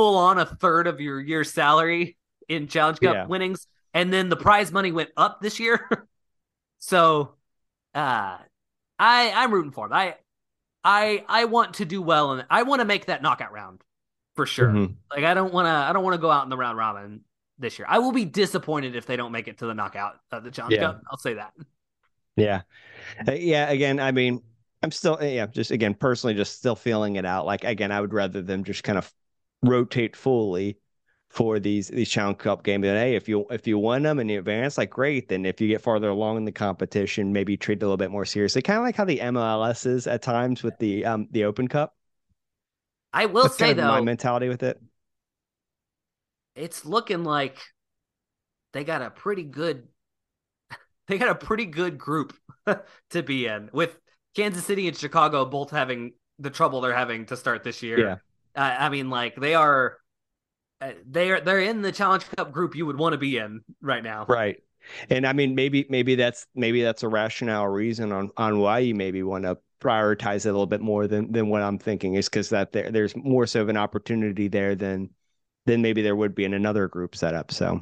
[0.00, 2.16] full on a third of your year's salary
[2.48, 3.26] in Challenge Cup yeah.
[3.26, 6.08] winnings, and then the prize money went up this year.
[6.78, 7.34] so
[7.94, 8.38] uh
[8.98, 9.92] I I'm rooting for him.
[9.92, 10.14] I
[10.82, 13.82] I I want to do well and I want to make that knockout round
[14.36, 14.68] for sure.
[14.68, 14.94] Mm-hmm.
[15.14, 17.20] Like I don't want to I don't want to go out in the round robin
[17.58, 17.84] this year.
[17.86, 20.76] I will be disappointed if they don't make it to the knockout of the Challenge
[20.76, 20.80] yeah.
[20.80, 21.02] Cup.
[21.10, 21.52] I'll say that.
[22.36, 22.62] Yeah.
[23.28, 23.68] Uh, yeah.
[23.68, 24.40] Again, I mean,
[24.82, 27.44] I'm still, yeah, just again, personally, just still feeling it out.
[27.44, 29.12] Like, again, I would rather them just kind of
[29.62, 30.78] rotate fully
[31.30, 32.86] for these these Challenge Cup games.
[32.86, 35.28] And hey, if you if you win them and you advance, like great.
[35.28, 38.10] Then if you get farther along in the competition, maybe treat it a little bit
[38.10, 38.62] more seriously.
[38.62, 41.94] Kind of like how the MLS is at times with the um the Open Cup.
[43.12, 44.80] I will That's say kind of though, my mentality with it.
[46.54, 47.58] it's looking like
[48.72, 49.88] they got a pretty good
[51.08, 52.34] they got a pretty good group
[53.10, 53.98] to be in with
[54.34, 57.98] Kansas City and Chicago both having the trouble they're having to start this year.
[57.98, 58.16] Yeah.
[58.54, 59.96] Uh, I mean like they are
[60.80, 63.62] uh, they are they're in the Challenge Cup group you would want to be in
[63.80, 64.26] right now.
[64.28, 64.62] Right.
[65.10, 68.94] And I mean, maybe maybe that's maybe that's a rationale reason on on why you
[68.94, 72.28] maybe want to prioritize it a little bit more than than what I'm thinking is
[72.28, 75.10] because that there there's more so of an opportunity there than
[75.66, 77.52] than maybe there would be in another group setup.
[77.52, 77.80] So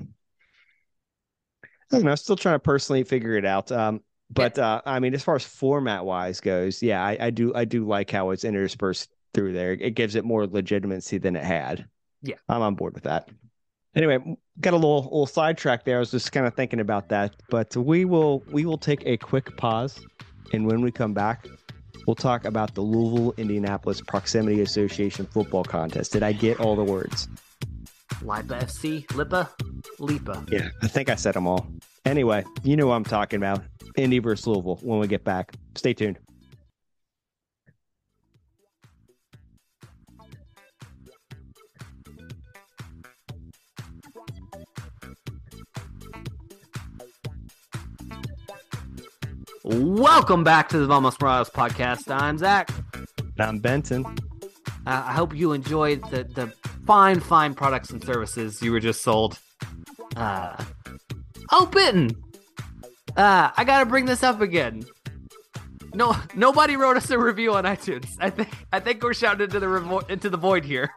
[1.65, 2.15] I don't know.
[2.17, 3.71] Still trying to personally figure it out.
[3.71, 7.55] Um, but uh, I mean, as far as format wise goes, yeah, I, I do
[7.55, 9.73] I do like how it's interspersed through there.
[9.73, 11.87] It gives it more legitimacy than it had.
[12.23, 12.37] Yeah.
[12.49, 13.29] I'm on board with that.
[13.95, 14.19] Anyway,
[14.61, 15.97] got a little little sidetrack there.
[15.97, 19.17] I was just kind of thinking about that, but we will we will take a
[19.17, 20.05] quick pause,
[20.53, 21.47] and when we come back,
[22.07, 26.13] we'll talk about the Louisville Indianapolis Proximity Association football contest.
[26.13, 27.29] Did I get all the words?
[28.23, 29.51] Lipa FC, Lipa,
[29.99, 30.45] Lipa.
[30.49, 31.67] Yeah, I think I said them all.
[32.05, 33.63] Anyway, you know what I'm talking about.
[33.97, 35.55] Indy versus Louisville when we get back.
[35.75, 36.19] Stay tuned.
[49.71, 52.11] Welcome back to the Vamos Morados podcast.
[52.11, 52.71] I'm Zach.
[53.39, 54.03] I'm Benton.
[54.07, 54.15] Uh,
[54.87, 56.51] I hope you enjoyed the the
[56.87, 59.39] fine, fine products and services you were just sold.
[60.17, 60.57] Uh,
[61.53, 62.17] oh, Benton.
[63.15, 64.85] Uh, I gotta bring this up again.
[65.93, 68.09] No, nobody wrote us a review on iTunes.
[68.21, 70.89] I think I think we're shouting into the revo- into the void here.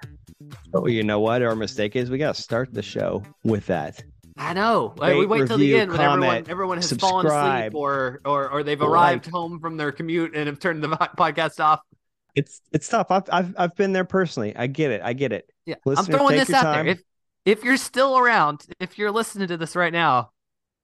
[0.73, 1.41] Oh, you know what?
[1.41, 4.01] Our mistake is we got to start the show with that.
[4.51, 4.93] I know.
[4.97, 8.63] We wait till the end when everyone comment, everyone has fallen asleep or or or
[8.63, 8.89] they've like.
[8.89, 11.79] arrived home from their commute and have turned the podcast off.
[12.35, 13.11] It's it's tough.
[13.11, 14.53] I've I've I've been there personally.
[14.53, 15.01] I get it.
[15.03, 15.49] I get it.
[15.65, 16.85] Yeah, I'm throwing this out time.
[16.85, 16.95] there.
[16.95, 17.03] If
[17.45, 20.31] if you're still around, if you're listening to this right now,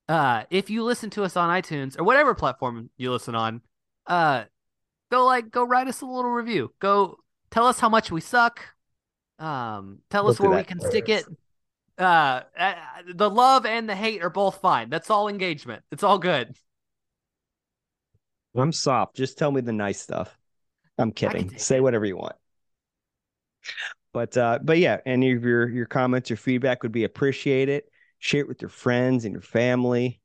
[0.08, 3.62] uh, if you listen to us on iTunes or whatever platform you listen on,
[4.08, 4.45] uh,
[5.12, 6.71] go like go write us a little review.
[6.80, 7.17] Go
[7.51, 8.62] tell us how much we suck.
[9.39, 11.25] Um, tell us where we can stick it.
[11.97, 12.75] Uh, uh,
[13.13, 14.89] the love and the hate are both fine.
[14.89, 15.83] That's all engagement.
[15.91, 16.55] It's all good.
[18.55, 19.15] I'm soft.
[19.15, 20.38] Just tell me the nice stuff.
[20.97, 21.57] I'm kidding.
[21.57, 22.36] Say whatever you want.
[24.13, 27.83] But uh, but yeah, any of your your comments or feedback would be appreciated.
[28.19, 30.19] Share it with your friends and your family.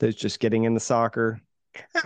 [0.00, 1.40] Those just getting into soccer.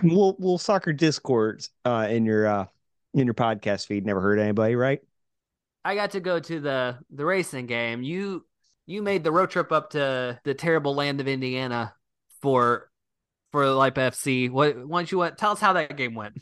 [0.01, 2.65] We'll we'll soccer discords uh in your uh
[3.13, 4.05] in your podcast feed.
[4.05, 5.01] Never heard anybody, right?
[5.83, 8.01] I got to go to the the racing game.
[8.01, 8.45] You
[8.87, 11.93] you made the road trip up to the terrible land of Indiana
[12.41, 12.89] for
[13.51, 14.49] for Lipe FC.
[14.49, 16.37] What why don't you what tell us how that game went?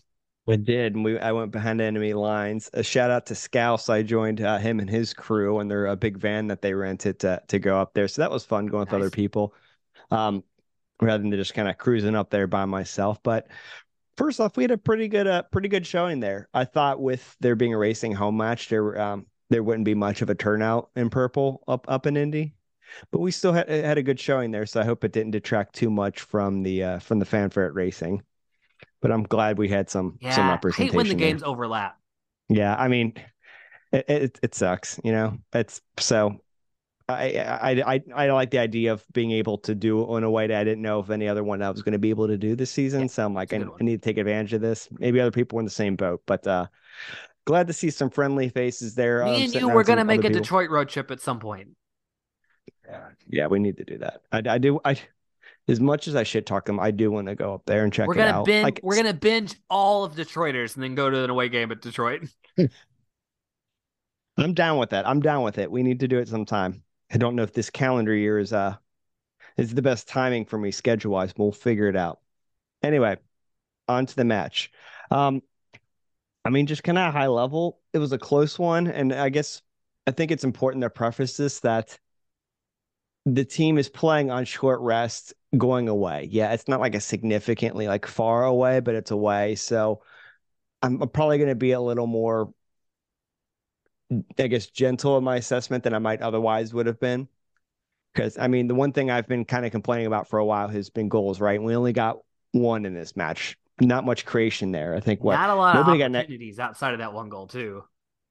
[0.45, 2.69] We did, and we I went behind enemy lines.
[2.73, 3.89] A shout out to Scouse.
[3.89, 7.19] I joined uh, him and his crew, and they're a big van that they rented
[7.21, 8.08] to to go up there.
[8.08, 9.55] So that was fun going with other people,
[10.12, 10.43] um,
[11.01, 13.23] rather than just kind of cruising up there by myself.
[13.23, 13.47] But
[14.17, 16.47] first off, we had a pretty good uh, pretty good showing there.
[16.53, 20.21] I thought with there being a racing home match, there um there wouldn't be much
[20.21, 22.55] of a turnout in purple up up in Indy.
[23.12, 25.75] But we still had had a good showing there, so I hope it didn't detract
[25.75, 28.23] too much from the uh, from the fanfare at racing.
[29.01, 30.88] But I'm glad we had some some Yeah, I representation.
[30.88, 31.27] hate when the there.
[31.27, 31.99] games overlap.
[32.49, 33.13] Yeah, I mean,
[33.91, 35.39] it, it it sucks, you know.
[35.53, 36.39] It's so
[37.08, 40.31] I I I I like the idea of being able to do it in a
[40.31, 42.27] way that I didn't know if any other one I was going to be able
[42.27, 43.01] to do this season.
[43.03, 43.58] Yeah, so I'm like, I.
[43.58, 44.89] I need to take advantage of this.
[44.91, 46.67] Maybe other people were in the same boat, but uh,
[47.45, 49.23] glad to see some friendly faces there.
[49.23, 50.41] um, Me and sitting you around were gonna make a people.
[50.41, 51.69] Detroit road trip at some point.
[52.86, 54.21] Yeah, yeah, we need to do that.
[54.31, 54.99] I I do I.
[55.67, 57.91] As much as I shit talk them, I do want to go up there and
[57.91, 58.45] check we're it gonna out.
[58.45, 58.63] binge.
[58.63, 61.81] Like, we're gonna binge all of Detroiters and then go to an away game at
[61.81, 62.21] Detroit.
[64.38, 65.08] I'm down with that.
[65.08, 65.71] I'm down with it.
[65.71, 66.84] We need to do it sometime.
[67.12, 68.75] I don't know if this calendar year is uh
[69.58, 72.19] is the best timing for me schedule wise, but we'll figure it out.
[72.84, 73.17] Anyway,
[73.88, 74.71] on to the match.
[75.10, 75.41] Um
[76.45, 79.62] I mean, just kind of high level, it was a close one, and I guess
[80.08, 81.97] I think it's important to preface this that
[83.25, 86.27] the team is playing on short rest going away.
[86.31, 89.55] Yeah, it's not like a significantly like far away, but it's away.
[89.55, 90.03] So
[90.84, 92.53] I'm probably going to be a little more
[94.38, 97.27] I guess, gentle in my assessment than I might otherwise would have been.
[98.13, 100.67] Because I mean, the one thing I've been kind of complaining about for a while
[100.69, 101.62] has been goals, right?
[101.62, 102.19] We only got
[102.51, 103.58] one in this match.
[103.81, 104.95] Not much creation there.
[104.95, 107.47] I think what Not a lot of nobody got opportunities outside of that one goal
[107.47, 107.83] too.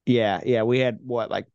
[0.07, 1.47] Yeah, yeah, we had what like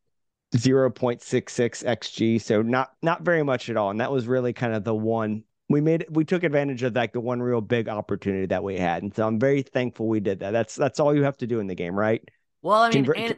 [0.56, 3.90] 0.66 xg, so not not very much at all.
[3.90, 7.14] And that was really kind of the one we made we took advantage of like
[7.14, 9.04] the one real big opportunity that we had.
[9.04, 10.52] And so I'm very thankful we did that.
[10.52, 12.28] That's that's all you have to do in the game, right?
[12.62, 13.36] Well, I mean, Convert- and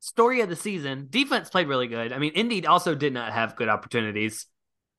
[0.00, 2.12] story of the season, defense played really good.
[2.12, 4.46] I mean, Indy also did not have good opportunities.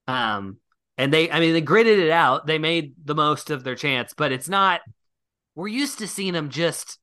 [0.07, 0.57] Um,
[0.99, 2.45] and they, I mean, they gritted it out.
[2.45, 4.81] They made the most of their chance, but it's not.
[5.55, 6.99] We're used to seeing them just,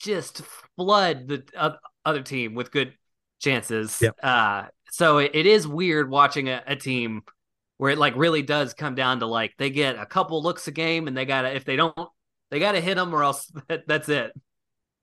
[0.00, 0.42] just
[0.76, 1.70] flood the uh,
[2.04, 2.92] other team with good
[3.40, 4.02] chances.
[4.02, 4.16] Yep.
[4.20, 7.22] Uh, so it, it is weird watching a, a team
[7.78, 10.72] where it like really does come down to like they get a couple looks a
[10.72, 11.96] game and they gotta if they don't
[12.50, 14.32] they gotta hit them or else that, that's it.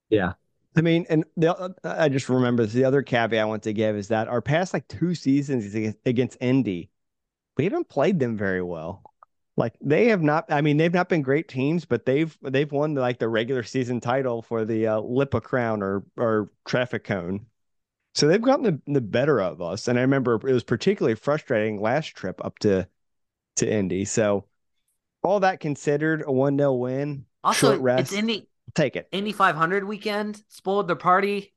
[0.09, 0.33] Yeah.
[0.75, 4.09] I mean, and the, I just remember the other caveat I want to give is
[4.09, 6.89] that our past like two seasons against Indy,
[7.61, 9.03] we haven't played them very well.
[9.55, 10.51] Like they have not.
[10.51, 13.99] I mean, they've not been great teams, but they've they've won like the regular season
[13.99, 17.45] title for the uh, Lipa Crown or or Traffic Cone.
[18.15, 19.87] So they've gotten the, the better of us.
[19.87, 22.87] And I remember it was particularly frustrating last trip up to
[23.57, 24.05] to Indy.
[24.05, 24.45] So
[25.21, 29.07] all that considered, a one 0 win, Also, short rest, it's Indy take it.
[29.11, 31.53] Indy 500 weekend spoiled their party.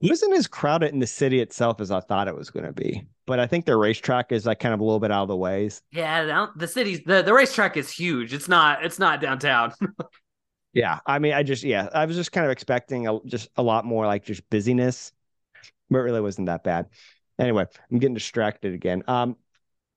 [0.00, 2.72] It wasn't as crowded in the city itself as I thought it was going to
[2.72, 3.06] be.
[3.26, 5.36] But I think their racetrack is like kind of a little bit out of the
[5.36, 5.82] ways.
[5.90, 8.34] Yeah, the city's the, the racetrack is huge.
[8.34, 9.72] It's not it's not downtown.
[10.76, 13.62] Yeah, I mean, I just yeah, I was just kind of expecting a, just a
[13.62, 15.10] lot more like just busyness,
[15.88, 16.90] but it really wasn't that bad.
[17.38, 19.02] Anyway, I'm getting distracted again.
[19.08, 19.36] Um,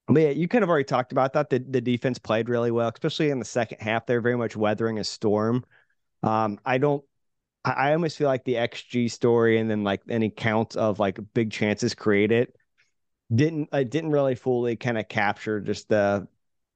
[0.08, 1.50] but yeah, you kind of already talked about that.
[1.50, 4.06] The the defense played really well, especially in the second half.
[4.06, 5.66] They're very much weathering a storm.
[6.24, 7.04] Um, I don't.
[7.66, 11.20] I, I almost feel like the XG story and then like any count of like
[11.34, 12.54] big chances created
[13.34, 16.28] didn't I didn't really fully kind of capture just the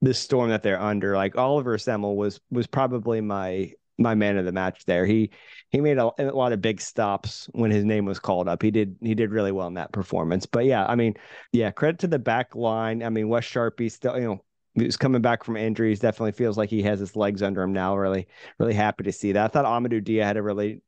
[0.02, 1.15] the storm that they're under.
[1.15, 5.06] Like Oliver Semmel was was probably my my man of the match there.
[5.06, 5.32] He
[5.69, 8.62] he made a, a, lot of big stops when his name was called up.
[8.62, 10.46] He did he did really well in that performance.
[10.46, 11.15] But yeah, I mean,
[11.52, 13.04] yeah, credit to the back line.
[13.04, 14.43] I mean, Wes Charpie still, you know,
[14.75, 15.99] he's coming back from injuries.
[15.99, 17.95] Definitely feels like he has his legs under him now.
[17.97, 18.27] Really,
[18.59, 19.45] really happy to see that.
[19.45, 20.81] I thought Amadou Dia had a really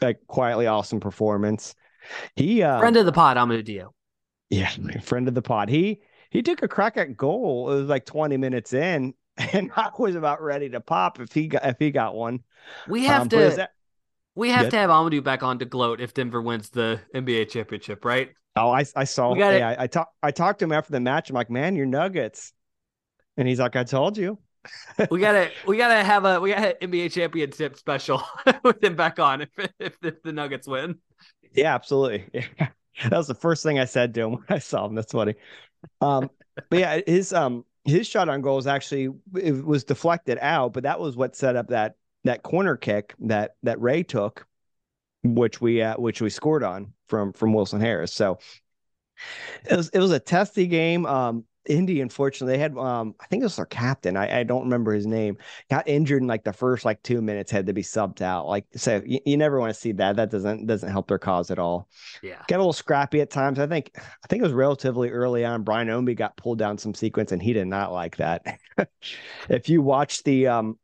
[0.00, 1.74] like quietly awesome performance.
[2.36, 3.88] He uh, Friend of the pod, Amadou Dia.
[4.50, 4.70] Yeah,
[5.02, 5.68] friend of the pod.
[5.68, 7.70] He he took a crack at goal.
[7.72, 11.48] It was like 20 minutes in, and I was about ready to pop if he
[11.48, 12.40] got if he got one.
[12.88, 13.70] We have Um, to that-
[14.36, 14.70] we have Good.
[14.72, 18.32] to have Amadou back on to gloat if Denver wins the NBA championship, right?
[18.56, 19.32] Oh, I I saw.
[19.34, 21.30] Gotta- yeah, I, I talked I talked to him after the match.
[21.30, 22.52] I'm like, man, your Nuggets,
[23.36, 24.38] and he's like, I told you.
[25.10, 28.22] We gotta we gotta have a we gotta NBA championship special
[28.64, 30.98] with him back on if if, if the Nuggets win.
[31.52, 32.26] Yeah, absolutely.
[32.96, 33.10] Yeah.
[33.10, 34.94] That was the first thing I said to him when I saw him.
[34.94, 35.34] That's funny.
[36.00, 36.30] Um,
[36.70, 40.84] but yeah, his um his shot on goal was actually it was deflected out, but
[40.84, 44.46] that was what set up that that corner kick that that Ray took,
[45.24, 48.12] which we uh, which we scored on from from Wilson Harris.
[48.12, 48.38] So
[49.68, 51.04] it was it was a testy game.
[51.06, 54.16] Um, Indy, unfortunately, they had um, I think it was their captain.
[54.16, 55.38] I, I don't remember his name.
[55.70, 58.46] Got injured in like the first like two minutes, had to be subbed out.
[58.46, 60.16] Like so, you, you never want to see that.
[60.16, 61.88] That doesn't doesn't help their cause at all.
[62.22, 62.42] Yeah.
[62.48, 63.58] Got a little scrappy at times.
[63.58, 65.62] I think I think it was relatively early on.
[65.62, 68.58] Brian Ownby got pulled down some sequence, and he did not like that.
[69.48, 70.78] if you watch the um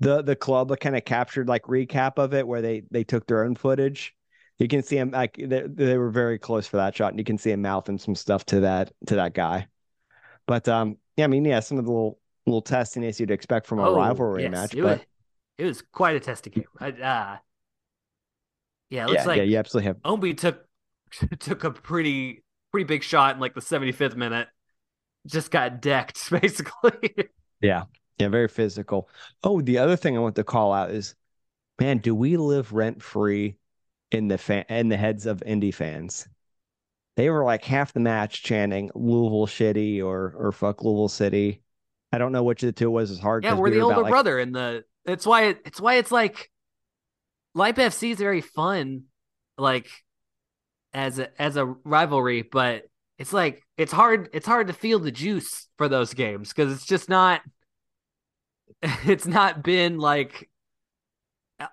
[0.00, 3.44] the the club kind of captured like recap of it where they they took their
[3.44, 4.14] own footage.
[4.58, 7.24] You can see him like they, they were very close for that shot, and you
[7.24, 9.66] can see him mouthing some stuff to that to that guy.
[10.52, 13.78] But um, yeah, I mean, yeah, some of the little little testiness you'd expect from
[13.78, 14.48] a Oh, rivalry yes.
[14.48, 15.00] match, It but was,
[15.58, 16.66] it was quite a testing game.
[16.78, 17.38] I, uh,
[18.90, 19.98] yeah, it looks yeah, like yeah, you absolutely have.
[20.04, 20.64] Ownby took
[21.40, 24.48] took a pretty pretty big shot in like the 75th minute.
[25.26, 27.28] Just got decked basically.
[27.60, 27.84] Yeah,
[28.18, 29.08] yeah, very physical.
[29.42, 31.14] Oh, the other thing I want to call out is,
[31.80, 33.58] man, do we live rent free
[34.12, 36.28] in the fan in the heads of indie fans?
[37.16, 41.62] They were like half the match chanting Louisville shitty or or fuck Louisville City.
[42.12, 43.44] I don't know which of the two was as hard.
[43.44, 45.80] yeah, we're we the were older about, like- brother and the it's why it, it's
[45.80, 46.50] why it's like
[47.56, 49.04] LIPAFC is very fun
[49.58, 49.88] like
[50.94, 52.84] as a as a rivalry, but
[53.18, 56.86] it's like it's hard it's hard to feel the juice for those games because it's
[56.86, 57.40] just not
[58.82, 60.48] it's not been like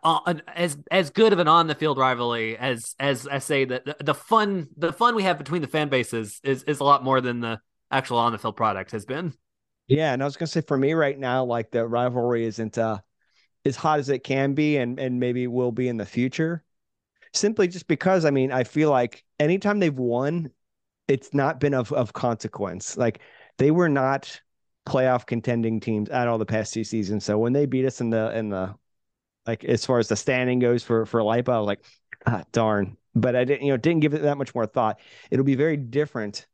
[0.03, 3.85] uh, as as good of an on the field rivalry as as I say that
[3.85, 7.03] the, the fun the fun we have between the fan bases is is a lot
[7.03, 7.59] more than the
[7.91, 9.33] actual on the field product has been.
[9.87, 12.99] Yeah, and I was gonna say for me right now, like the rivalry isn't uh
[13.65, 16.63] as hot as it can be and and maybe will be in the future.
[17.33, 20.51] Simply just because I mean I feel like anytime they've won,
[21.07, 22.97] it's not been of of consequence.
[22.97, 23.19] Like
[23.57, 24.41] they were not
[24.87, 27.23] playoff contending teams at all the past two seasons.
[27.23, 28.75] So when they beat us in the in the
[29.49, 31.83] like as far as the standing goes for for LIPA, I was like,
[32.27, 32.97] ah, darn.
[33.15, 34.99] But I didn't, you know, didn't give it that much more thought.
[35.31, 36.45] It'll be very different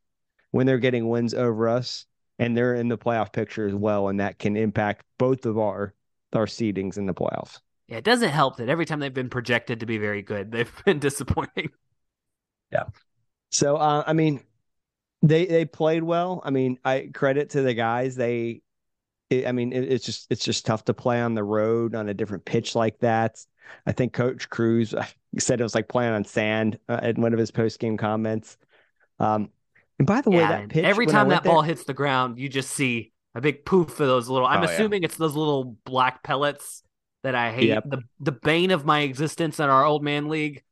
[0.50, 2.06] when they're getting wins over us
[2.38, 5.94] and they're in the playoff picture as well, and that can impact both of our
[6.34, 7.60] our seedings in the playoffs.
[7.88, 10.72] Yeah, it doesn't help that every time they've been projected to be very good, they've
[10.84, 11.68] been disappointing.
[12.72, 12.84] Yeah.
[13.50, 14.42] So uh, I mean,
[15.22, 16.40] they they played well.
[16.44, 18.16] I mean, I credit to the guys.
[18.16, 18.62] They,
[19.30, 22.08] it, I mean, it, it's just it's just tough to play on the road on
[22.08, 23.44] a different pitch like that.
[23.86, 24.94] I think Coach Cruz
[25.38, 28.56] said it was like playing on sand uh, in one of his post game comments.
[29.18, 29.50] Um,
[29.98, 32.38] and by the yeah, way, that pitch every time that there, ball hits the ground,
[32.38, 34.46] you just see a big poof of those little.
[34.46, 35.06] I'm oh, assuming yeah.
[35.06, 36.82] it's those little black pellets
[37.22, 37.68] that I hate.
[37.68, 37.84] Yep.
[37.86, 40.62] The the bane of my existence in our old man league.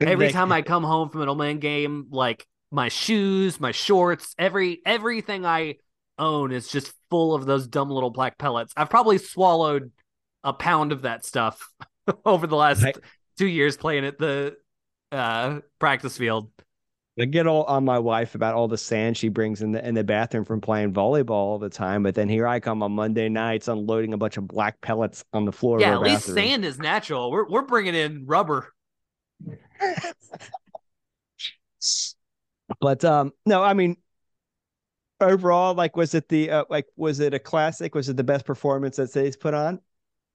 [0.00, 4.34] Every time I come home from an old man game, like my shoes, my shorts,
[4.38, 5.76] every everything I
[6.18, 8.72] own is just full of those dumb little black pellets.
[8.76, 9.90] I've probably swallowed
[10.42, 11.68] a pound of that stuff
[12.24, 12.94] over the last I,
[13.38, 14.56] two years playing at the
[15.12, 16.50] uh, practice field.
[17.18, 19.94] I get all on my wife about all the sand she brings in the in
[19.94, 23.28] the bathroom from playing volleyball all the time, but then here I come on Monday
[23.28, 25.78] nights unloading a bunch of black pellets on the floor.
[25.78, 27.30] Yeah, at least sand is natural.
[27.30, 28.72] We're we're bringing in rubber.
[32.80, 33.96] but um, no, I mean,
[35.24, 37.94] overall, like, was it the uh, like, was it a classic?
[37.94, 39.80] Was it the best performance that City's put on?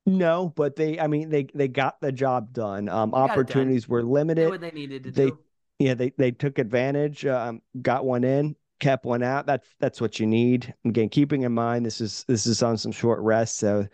[0.05, 2.89] No, but they, I mean, they they got the job done.
[2.89, 3.91] Um, opportunities done.
[3.91, 4.49] were limited.
[4.49, 5.39] what they needed to they, do
[5.79, 9.45] yeah, they they took advantage, um, got one in, kept one out.
[9.45, 10.73] That's that's what you need.
[10.85, 13.87] Again, keeping in mind this is this is on some short rest, so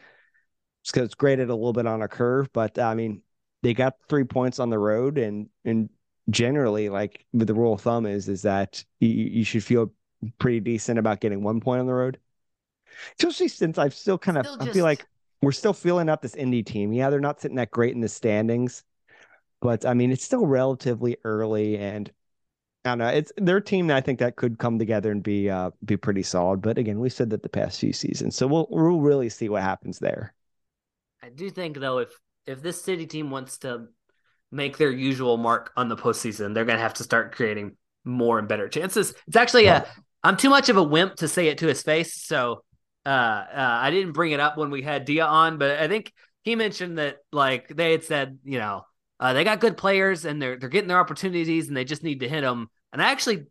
[0.81, 2.51] it's because it's graded a little bit on a curve.
[2.53, 3.21] But I mean,
[3.61, 5.89] they got three points on the road, and and
[6.31, 9.93] generally, like with the rule of thumb is is that you, you should feel
[10.39, 12.19] pretty decent about getting one point on the road.
[13.19, 15.05] Especially since I've still kind of still I feel like
[15.41, 16.93] we're still feeling out this indie team.
[16.93, 18.83] Yeah, they're not sitting that great in the standings.
[19.61, 22.11] But I mean, it's still relatively early, and
[22.83, 23.07] I don't know.
[23.07, 23.87] It's their team.
[23.87, 26.61] That I think that could come together and be uh, be pretty solid.
[26.61, 29.63] But again, we said that the past few seasons, so we'll we'll really see what
[29.63, 30.33] happens there.
[31.23, 33.87] I do think though, if if this city team wants to
[34.51, 38.37] make their usual mark on the postseason, they're going to have to start creating more
[38.37, 39.13] and better chances.
[39.27, 39.87] It's actually a
[40.25, 42.63] I'm too much of a wimp to say it to his face, so
[43.05, 43.45] uh, uh,
[43.81, 46.11] I didn't bring it up when we had Dia on, but I think
[46.41, 48.85] he mentioned that like they had said, you know,
[49.19, 52.21] uh, they got good players and they're they're getting their opportunities and they just need
[52.21, 52.71] to hit them.
[52.91, 53.45] And I actually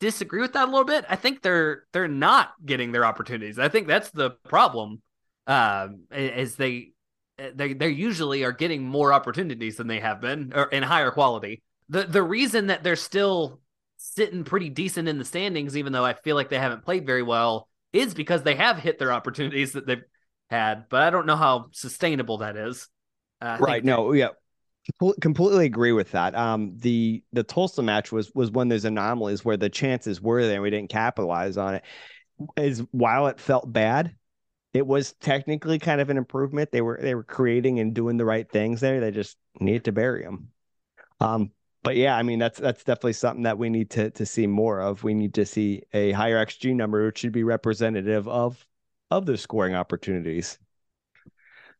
[0.00, 1.06] disagree with that a little bit.
[1.08, 3.58] I think they're they're not getting their opportunities.
[3.58, 5.00] I think that's the problem.
[5.46, 6.92] Um, is they
[7.38, 11.62] they they usually are getting more opportunities than they have been, or in higher quality.
[11.88, 13.61] The the reason that they're still
[14.02, 17.22] sitting pretty decent in the standings, even though I feel like they haven't played very
[17.22, 20.04] well, is because they have hit their opportunities that they've
[20.50, 20.88] had.
[20.88, 22.88] But I don't know how sustainable that is.
[23.40, 23.84] Uh, right.
[23.84, 24.12] No.
[24.12, 24.28] Yeah
[25.20, 26.34] completely agree with that.
[26.34, 30.42] Um, the the Tulsa match was was one of those anomalies where the chances were
[30.42, 31.84] there and we didn't capitalize on it.
[32.56, 34.14] Is while it felt bad,
[34.74, 36.72] it was technically kind of an improvement.
[36.72, 39.00] They were they were creating and doing the right things there.
[39.00, 40.48] They just needed to bury them.
[41.20, 44.46] Um, but yeah, I mean that's that's definitely something that we need to to see
[44.46, 45.02] more of.
[45.02, 48.64] We need to see a higher xG number, which should be representative of
[49.10, 50.58] of the scoring opportunities.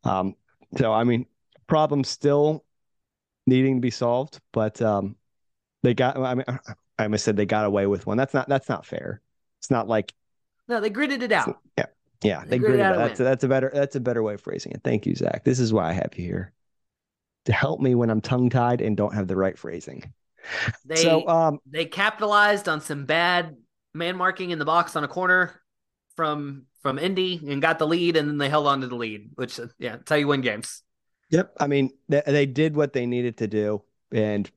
[0.05, 0.34] Um,
[0.76, 1.26] so I mean,
[1.66, 2.64] problem still
[3.46, 5.16] needing to be solved, but um,
[5.82, 6.16] they got.
[6.16, 6.44] I mean,
[6.98, 8.16] I almost said they got away with one.
[8.16, 8.48] That's not.
[8.48, 9.20] That's not fair.
[9.61, 10.12] It's not like.
[10.66, 11.61] No, they gritted it out.
[11.78, 11.86] Yeah,
[12.22, 12.96] yeah, they, they gritted, it out.
[12.96, 13.70] That's a, that's a better.
[13.72, 14.80] That's a better way of phrasing it.
[14.82, 15.44] Thank you, Zach.
[15.44, 16.53] This is why I have you here
[17.47, 20.12] to help me when I'm tongue tied and don't have the right phrasing.
[20.84, 23.57] They so um they capitalized on some bad
[23.95, 25.61] man marking in the box on a corner
[26.16, 29.30] from from Indy and got the lead, and then they held on to the lead,
[29.36, 30.82] which yeah, tell you win games.
[31.30, 31.55] Yep.
[31.59, 33.82] I mean, they, they did what they needed to do,
[34.12, 34.51] and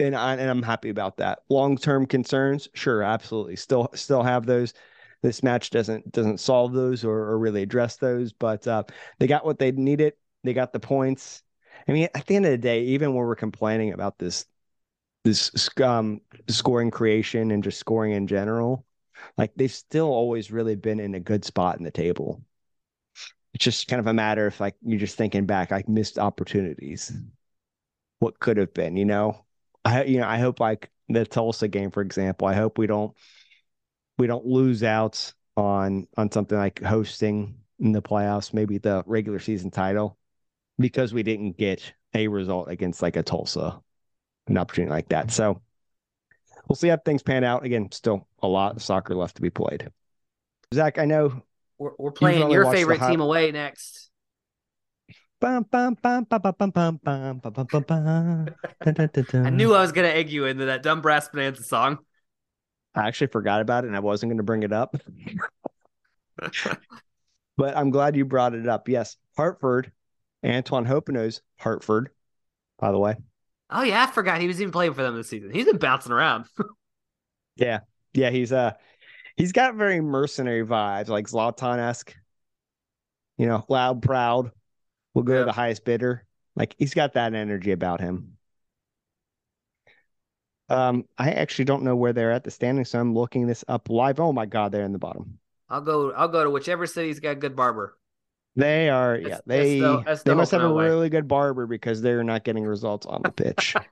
[0.00, 1.40] and I and I'm happy about that.
[1.48, 4.74] Long term concerns, sure, absolutely, still still have those.
[5.22, 8.82] This match doesn't doesn't solve those or, or really address those, but uh,
[9.18, 10.14] they got what they needed.
[10.42, 11.42] They got the points.
[11.88, 14.46] I mean, at the end of the day, even when we're complaining about this
[15.24, 18.84] this um, scoring creation and just scoring in general,
[19.38, 22.42] like they've still always really been in a good spot in the table
[23.54, 27.12] it's just kind of a matter of like you're just thinking back, like missed opportunities.
[28.18, 29.44] What could have been, you know?
[29.84, 33.14] I you know, I hope like the Tulsa game, for example, I hope we don't
[34.18, 39.38] we don't lose out on on something like hosting in the playoffs, maybe the regular
[39.38, 40.16] season title,
[40.78, 43.80] because we didn't get a result against like a Tulsa,
[44.46, 45.30] an opportunity like that.
[45.30, 45.60] So
[46.68, 47.64] we'll see how things pan out.
[47.64, 49.90] Again, still a lot of soccer left to be played.
[50.74, 51.42] Zach, I know
[51.78, 54.10] we're, we're playing your favorite team away next.
[59.44, 61.98] I knew I was gonna egg you into that dumb brass bonanza song.
[62.94, 64.94] I actually forgot about it and I wasn't gonna bring it up.
[67.56, 68.88] but I'm glad you brought it up.
[68.88, 69.90] Yes, Hartford,
[70.44, 72.10] Antoine Hoppenot's Hartford,
[72.78, 73.16] by the way.
[73.70, 75.50] Oh yeah, I forgot he was even playing for them this season.
[75.50, 76.46] He's been bouncing around.
[77.56, 77.80] yeah,
[78.12, 78.72] yeah, he's uh,
[79.36, 82.14] he's got very mercenary vibes, like Zlatan esque.
[83.38, 84.50] You know, loud, proud.
[85.14, 85.42] We'll go yep.
[85.42, 86.26] to the highest bidder.
[86.54, 88.36] Like he's got that energy about him.
[90.68, 93.88] Um, I actually don't know where they're at the standing, so I'm looking this up
[93.88, 94.20] live.
[94.20, 95.38] Oh my god, they're in the bottom.
[95.68, 96.12] I'll go.
[96.12, 97.96] I'll go to whichever city's got good barber.
[98.54, 99.38] They are, yeah.
[99.46, 100.84] They the, the they must have a way.
[100.84, 103.74] really good barber because they're not getting results on the pitch.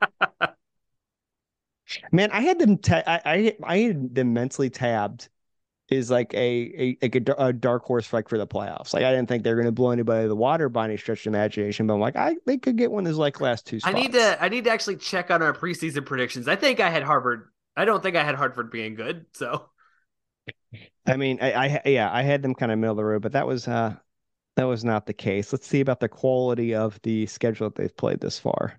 [2.13, 2.79] Man, I had them.
[2.79, 5.29] Ta- I, I I had them mentally tabbed.
[5.89, 8.95] Is like a a, a, a dark horse fight for the playoffs.
[8.95, 11.35] Like I didn't think they're going to blow anybody the water by any stretch of
[11.35, 13.81] imagination, but I'm like, I they could get one of those like last two.
[13.81, 13.97] Spots.
[13.97, 16.47] I need to I need to actually check on our preseason predictions.
[16.47, 17.51] I think I had Harvard.
[17.77, 19.27] I don't think I had Hartford being good.
[19.33, 19.69] So,
[21.07, 23.33] I mean, I, I yeah, I had them kind of middle of the road, but
[23.33, 23.97] that was uh
[24.61, 25.55] that was not the case.
[25.55, 28.79] Let's see about the quality of the schedule that they've played this far.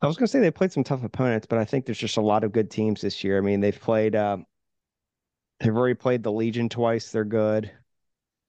[0.00, 2.16] I was going to say they played some tough opponents, but I think there's just
[2.16, 3.36] a lot of good teams this year.
[3.36, 4.38] I mean, they've played, uh,
[5.60, 7.10] they've already played the Legion twice.
[7.10, 7.70] They're good.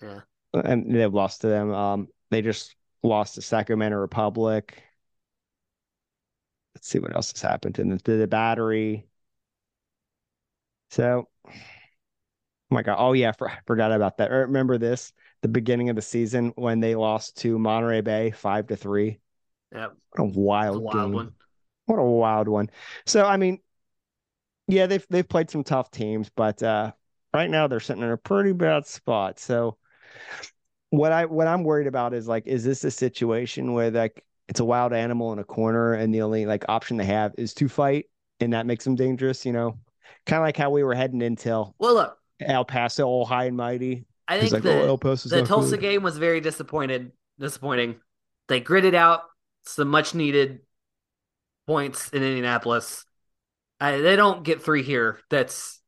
[0.02, 0.22] Yeah.
[0.54, 1.74] And they've lost to them.
[1.74, 2.74] Um, they just
[3.04, 4.82] lost to Sacramento Republic.
[6.74, 9.08] Let's see what else has happened in the, the battery.
[10.92, 11.28] So
[12.70, 12.98] Oh my god!
[13.00, 14.30] Oh yeah, for, I forgot about that.
[14.30, 15.14] Remember this?
[15.42, 19.20] The beginning of the season when they lost to Monterey Bay five to three.
[19.72, 21.34] Yeah, what a wild, a wild one.
[21.86, 22.70] What a wild one.
[23.06, 23.60] So I mean,
[24.68, 26.92] yeah, they've they've played some tough teams, but uh,
[27.34, 29.40] right now they're sitting in a pretty bad spot.
[29.40, 29.78] So
[30.90, 34.60] what I what I'm worried about is like, is this a situation where like it's
[34.60, 37.70] a wild animal in a corner and the only like option they have is to
[37.70, 38.08] fight,
[38.40, 39.46] and that makes them dangerous?
[39.46, 39.80] You know,
[40.26, 41.76] kind of like how we were heading until.
[41.80, 44.06] Well, look, El Paso all high and mighty.
[44.28, 45.82] I think like, the, oh, the Tulsa good.
[45.82, 47.96] game was very disappointed, disappointing.
[48.50, 49.22] They gritted out
[49.66, 50.60] some much needed
[51.66, 53.06] points in Indianapolis.
[53.80, 55.20] I, they don't get three here.
[55.30, 55.80] That's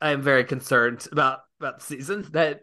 [0.00, 2.26] I'm very concerned about about the season.
[2.32, 2.62] That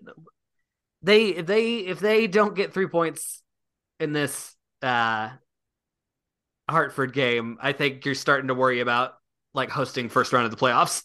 [1.02, 3.42] they if they if they don't get three points
[4.00, 5.30] in this uh
[6.70, 9.14] Hartford game, I think you're starting to worry about
[9.54, 11.04] like hosting first round of the playoffs.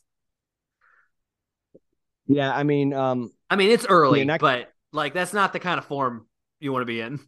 [2.28, 5.78] Yeah, I mean, um, I mean it's early, yeah, but like that's not the kind
[5.78, 6.26] of form
[6.60, 7.18] you want to be in.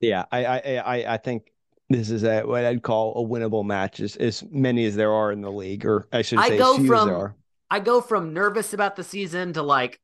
[0.00, 1.52] Yeah, I, I, I, I think
[1.88, 5.30] this is a what I'd call a winnable match, as as many as there are
[5.30, 7.34] in the league, or I should say, I go from
[7.70, 10.00] I go from nervous about the season to like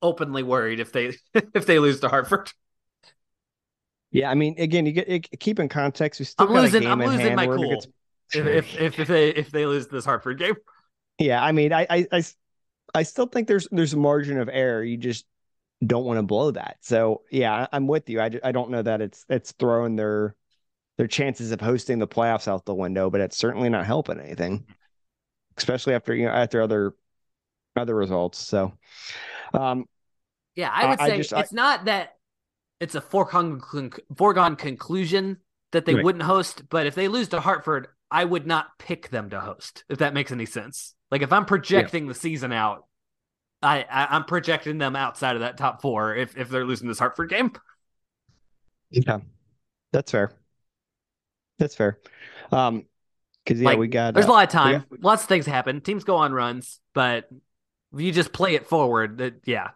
[0.00, 1.14] openly worried if they
[1.54, 2.52] if they lose to Hartford.
[4.10, 6.20] Yeah, I mean, again, you get it, keep in context.
[6.20, 6.86] We still I'm losing.
[6.86, 7.88] I'm losing my cool gets...
[8.32, 10.54] if, if, if if they if they lose this Hartford game.
[11.18, 12.24] Yeah, I mean, I I, I
[12.94, 14.82] I still think there's there's a margin of error.
[14.82, 15.26] You just
[15.84, 16.78] don't want to blow that.
[16.80, 18.20] So yeah, I'm with you.
[18.20, 20.34] I, I don't know that it's it's throwing their
[20.96, 24.66] their chances of hosting the playoffs out the window, but it's certainly not helping anything,
[25.56, 26.94] especially after you know after other
[27.76, 28.38] other results.
[28.38, 28.72] So,
[29.54, 29.86] um,
[30.56, 32.16] yeah, I would I, say I just, it's I, not that
[32.80, 33.60] it's a foregone
[34.16, 35.38] foregone conclusion
[35.72, 36.04] that they right.
[36.04, 39.84] wouldn't host, but if they lose to Hartford, I would not pick them to host.
[39.88, 40.94] If that makes any sense.
[41.10, 42.12] Like if I'm projecting yeah.
[42.12, 42.86] the season out,
[43.62, 46.98] I, I am projecting them outside of that top four if if they're losing this
[46.98, 47.52] Hartford game.
[48.90, 49.18] Yeah,
[49.92, 50.32] that's fair.
[51.58, 51.98] That's fair.
[52.52, 52.84] Um,
[53.44, 54.84] because yeah, like, we got there's uh, a lot of time.
[54.90, 55.02] Got...
[55.02, 55.80] Lots of things happen.
[55.80, 57.28] Teams go on runs, but
[57.94, 59.70] if you just play it forward, that yeah,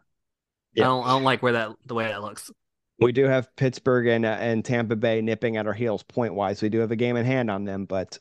[0.75, 0.85] yeah.
[0.85, 2.51] I don't I don't like where that the way that looks.
[2.99, 6.63] We do have Pittsburgh and uh, and Tampa Bay nipping at our heels point wise.
[6.63, 8.19] We do have a game in hand on them, but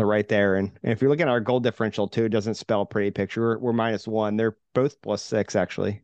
[0.00, 0.56] they're right there.
[0.56, 3.42] And, and if you're looking at our goal differential too, it doesn't spell pretty picture.
[3.42, 4.38] We're, we're minus one.
[4.38, 6.00] They're both plus six actually.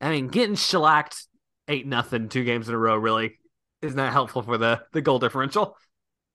[0.00, 1.28] I mean, getting shellacked
[1.68, 3.38] eight nothing two games in a row really
[3.80, 5.76] is not that helpful for the the goal differential.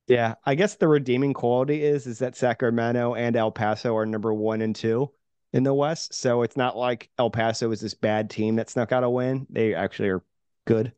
[0.07, 4.33] Yeah, I guess the redeeming quality is is that Sacramento and El Paso are number
[4.33, 5.11] one and two
[5.51, 6.13] in the West.
[6.13, 9.45] So it's not like El Paso is this bad team that snuck out a win.
[9.49, 10.23] They actually are
[10.63, 10.93] good,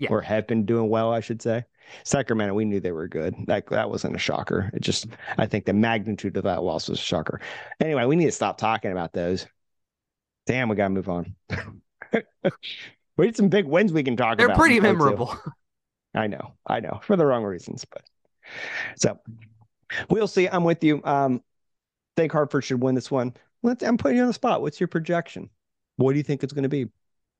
[0.00, 0.08] yeah.
[0.10, 1.64] or have been doing well, I should say.
[2.04, 3.34] Sacramento, we knew they were good.
[3.46, 4.70] That that wasn't a shocker.
[4.74, 5.06] It just
[5.38, 7.40] I think the magnitude of that loss was a shocker.
[7.80, 9.46] Anyway, we need to stop talking about those.
[10.46, 11.34] Damn, we gotta move on.
[13.16, 14.56] we had some big wins we can talk They're about.
[14.56, 15.36] They're pretty memorable.
[16.14, 18.02] I know, I know, for the wrong reasons, but
[18.96, 19.18] so
[20.08, 20.48] we'll see.
[20.48, 21.00] I'm with you.
[21.04, 21.42] Um,
[22.16, 23.34] think Hartford should win this one.
[23.62, 23.82] Let's.
[23.82, 24.62] I'm putting you on the spot.
[24.62, 25.50] What's your projection?
[25.96, 26.86] What do you think it's going to be?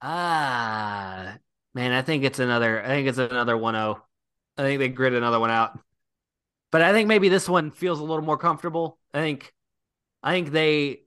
[0.01, 1.37] Ah,
[1.75, 2.83] man, I think it's another.
[2.83, 4.01] I think it's another 1-0.
[4.57, 5.79] I think they grit another one out.
[6.71, 8.99] But I think maybe this one feels a little more comfortable.
[9.13, 9.53] I think,
[10.23, 11.05] I think they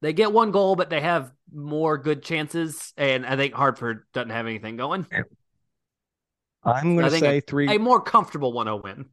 [0.00, 4.30] they get one goal, but they have more good chances, and I think Hartford doesn't
[4.30, 5.06] have anything going.
[6.64, 7.74] I'm going to say a, three.
[7.74, 9.06] A more comfortable 1-0 win.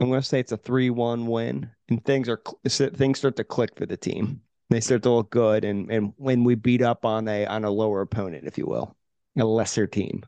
[0.00, 3.70] I'm going to say it's a three-one win, and things are things start to click
[3.76, 4.40] for the team.
[4.70, 7.70] They start to look good, and and when we beat up on a on a
[7.70, 8.96] lower opponent, if you will,
[9.38, 10.24] a lesser team.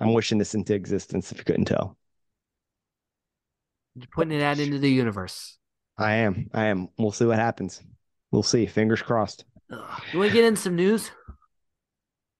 [0.00, 1.32] I'm wishing this into existence.
[1.32, 1.96] If you couldn't tell,
[3.96, 5.58] You're putting it out into the universe.
[5.98, 6.50] I am.
[6.52, 6.88] I am.
[6.98, 7.82] We'll see what happens.
[8.30, 8.66] We'll see.
[8.66, 9.44] Fingers crossed.
[10.12, 11.10] You want to get in some news?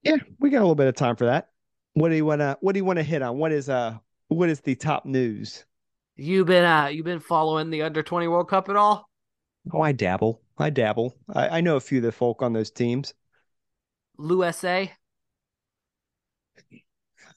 [0.02, 1.50] Yeah, we got a little bit of time for that.
[1.94, 3.38] What do you want to What do you want to hit on?
[3.38, 3.98] What is uh
[4.28, 5.64] What is the top news?
[6.16, 9.08] You been uh you been following the under twenty World Cup at all?
[9.72, 10.40] Oh, I dabble.
[10.56, 11.18] I dabble.
[11.28, 13.12] I, I know a few of the folk on those teams.
[14.18, 14.92] USA.
[16.58, 16.83] I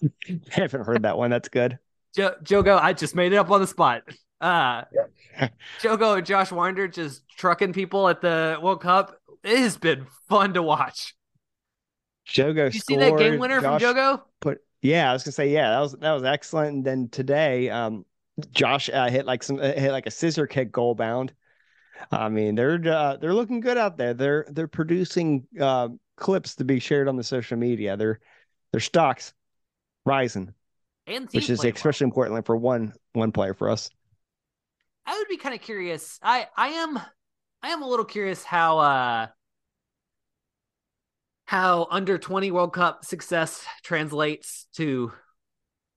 [0.49, 1.29] haven't heard that one.
[1.29, 1.79] That's good.
[2.15, 4.03] Jo- Jogo, I just made it up on the spot.
[4.39, 4.83] Uh
[5.81, 9.19] Jogo and Josh Wynder just trucking people at the World Cup.
[9.43, 11.15] It has been fun to watch.
[12.27, 14.21] Jogo, you scored, see that game winner Josh from Jogo?
[14.41, 16.75] Put yeah, I was gonna say yeah, that was that was excellent.
[16.75, 18.05] And then today, um,
[18.51, 21.33] Josh uh, hit like some uh, hit like a scissor kick goal bound.
[22.11, 24.13] I mean, they're uh, they're looking good out there.
[24.13, 27.97] They're they're producing uh, clips to be shared on the social media.
[27.97, 28.19] Their
[28.71, 29.33] their stocks
[30.07, 30.53] rising,
[31.05, 32.09] and which is especially well.
[32.09, 33.89] important for one one player for us.
[35.05, 36.19] I would be kind of curious.
[36.23, 36.99] I I am
[37.61, 39.27] I am a little curious how uh
[41.45, 45.13] how under 20 World Cup success translates to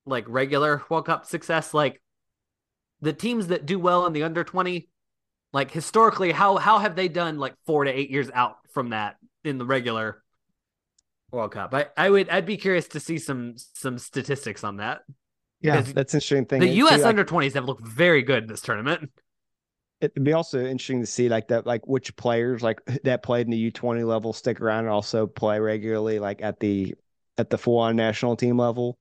[0.07, 1.75] like regular World Cup success.
[1.75, 2.01] Like
[3.01, 4.89] the teams that do well in the under 20,
[5.53, 9.17] like historically, how how have they done like four to eight years out from that
[9.43, 10.23] in the regular
[11.31, 11.75] World Cup?
[11.75, 15.01] I, I would I'd be curious to see some some statistics on that.
[15.61, 16.61] Yeah, that's interesting thing.
[16.61, 17.03] The U.S.
[17.03, 19.11] under 20s have looked very good in this tournament
[20.01, 23.51] it'd be also interesting to see like that, like which players like that played in
[23.51, 26.95] the U20 level stick around and also play regularly, like at the
[27.39, 28.99] at the full on national team level.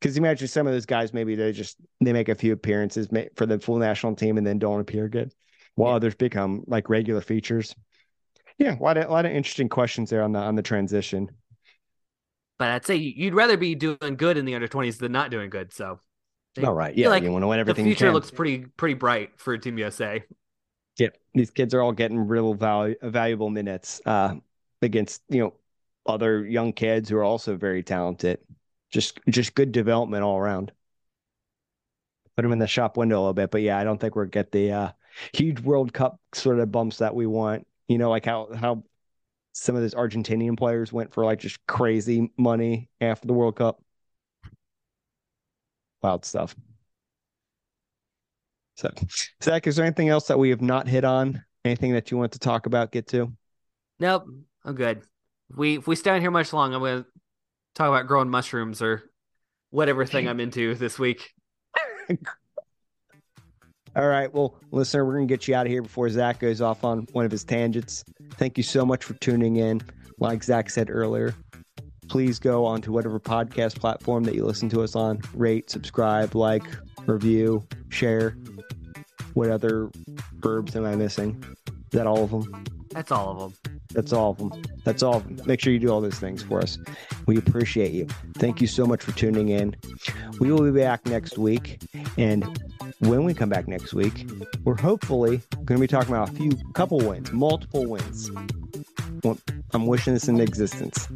[0.00, 3.46] Because imagine some of those guys, maybe they just they make a few appearances for
[3.46, 5.32] the full national team and then don't appear good,
[5.74, 5.96] while yeah.
[5.96, 7.74] others become like regular features.
[8.58, 11.30] Yeah, a lot of a lot of interesting questions there on the on the transition.
[12.58, 15.50] But I'd say you'd rather be doing good in the under twenties than not doing
[15.50, 15.72] good.
[15.72, 16.00] So
[16.64, 16.96] all right.
[16.96, 17.08] Yeah.
[17.08, 17.84] Like you want to win everything.
[17.84, 20.22] The future looks pretty pretty bright for Team USA.
[20.98, 21.16] Yep.
[21.34, 24.36] These kids are all getting real value, valuable minutes uh,
[24.80, 25.54] against, you know,
[26.06, 28.38] other young kids who are also very talented.
[28.90, 30.72] Just just good development all around.
[32.36, 33.50] Put them in the shop window a little bit.
[33.50, 34.92] But yeah, I don't think we'll get the uh,
[35.32, 37.66] huge World Cup sort of bumps that we want.
[37.88, 38.84] You know, like how how
[39.58, 43.80] some of those Argentinian players went for like just crazy money after the World Cup
[46.02, 46.54] wild stuff.
[48.76, 48.92] So,
[49.42, 51.42] Zach, is there anything else that we have not hit on?
[51.64, 53.32] Anything that you want to talk about, get to?
[53.98, 54.26] Nope,
[54.62, 54.98] I'm good.
[55.50, 57.08] If we if we stay on here much long, I'm going to
[57.74, 59.10] talk about growing mushrooms or
[59.70, 61.32] whatever thing I'm into this week.
[63.96, 64.32] All right.
[64.32, 67.06] Well, listener, we're going to get you out of here before Zach goes off on
[67.12, 68.04] one of his tangents.
[68.34, 69.80] Thank you so much for tuning in.
[70.18, 71.34] Like Zach said earlier,
[72.08, 76.64] please go onto whatever podcast platform that you listen to us on, rate, subscribe, like,
[77.06, 78.36] review, share.
[79.32, 79.90] What other
[80.34, 81.42] verbs am I missing?
[81.66, 82.64] Is that all of them?
[82.90, 83.72] That's all of them.
[83.92, 84.62] That's all of them.
[84.84, 85.22] That's all.
[85.46, 86.78] Make sure you do all those things for us.
[87.26, 88.06] We appreciate you.
[88.34, 89.74] Thank you so much for tuning in.
[90.38, 91.82] We will be back next week.
[92.18, 92.44] And
[93.00, 94.28] when we come back next week,
[94.64, 98.30] we're hopefully going to be talking about a few couple wins, multiple wins.
[99.72, 101.06] I'm wishing this into existence.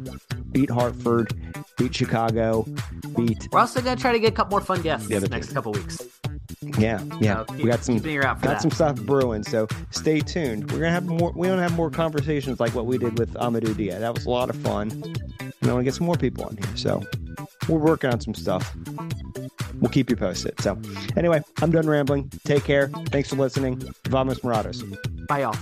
[0.51, 1.33] Beat Hartford,
[1.77, 2.65] beat Chicago,
[3.15, 3.47] beat.
[3.51, 5.55] We're also gonna try to get a couple more fun guests the next team.
[5.55, 6.01] couple weeks.
[6.77, 8.61] Yeah, yeah, keep, we got some got that.
[8.61, 9.43] some stuff brewing.
[9.43, 10.71] So stay tuned.
[10.71, 11.31] We're gonna have more.
[11.31, 13.97] We want to have more conversations like what we did with Amadou Dia.
[13.99, 14.91] That was a lot of fun.
[15.39, 16.75] And I want to get some more people on here.
[16.75, 17.03] So
[17.69, 18.75] we're working on some stuff.
[19.81, 20.59] We'll keep you posted.
[20.61, 20.79] So
[21.17, 22.29] anyway, I'm done rambling.
[22.45, 22.87] Take care.
[23.07, 23.81] Thanks for listening.
[24.07, 24.81] Vamos Morados.
[25.27, 25.57] Bye, y'all.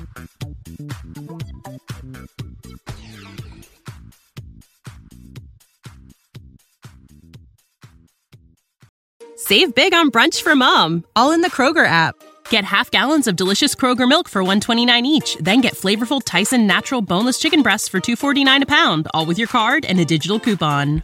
[9.38, 12.14] Save big on brunch for mom, all in the Kroger app.
[12.50, 17.02] Get half gallons of delicious Kroger milk for 129 each, then get flavorful Tyson natural
[17.02, 21.04] boneless chicken breasts for 249 a pound, all with your card and a digital coupon.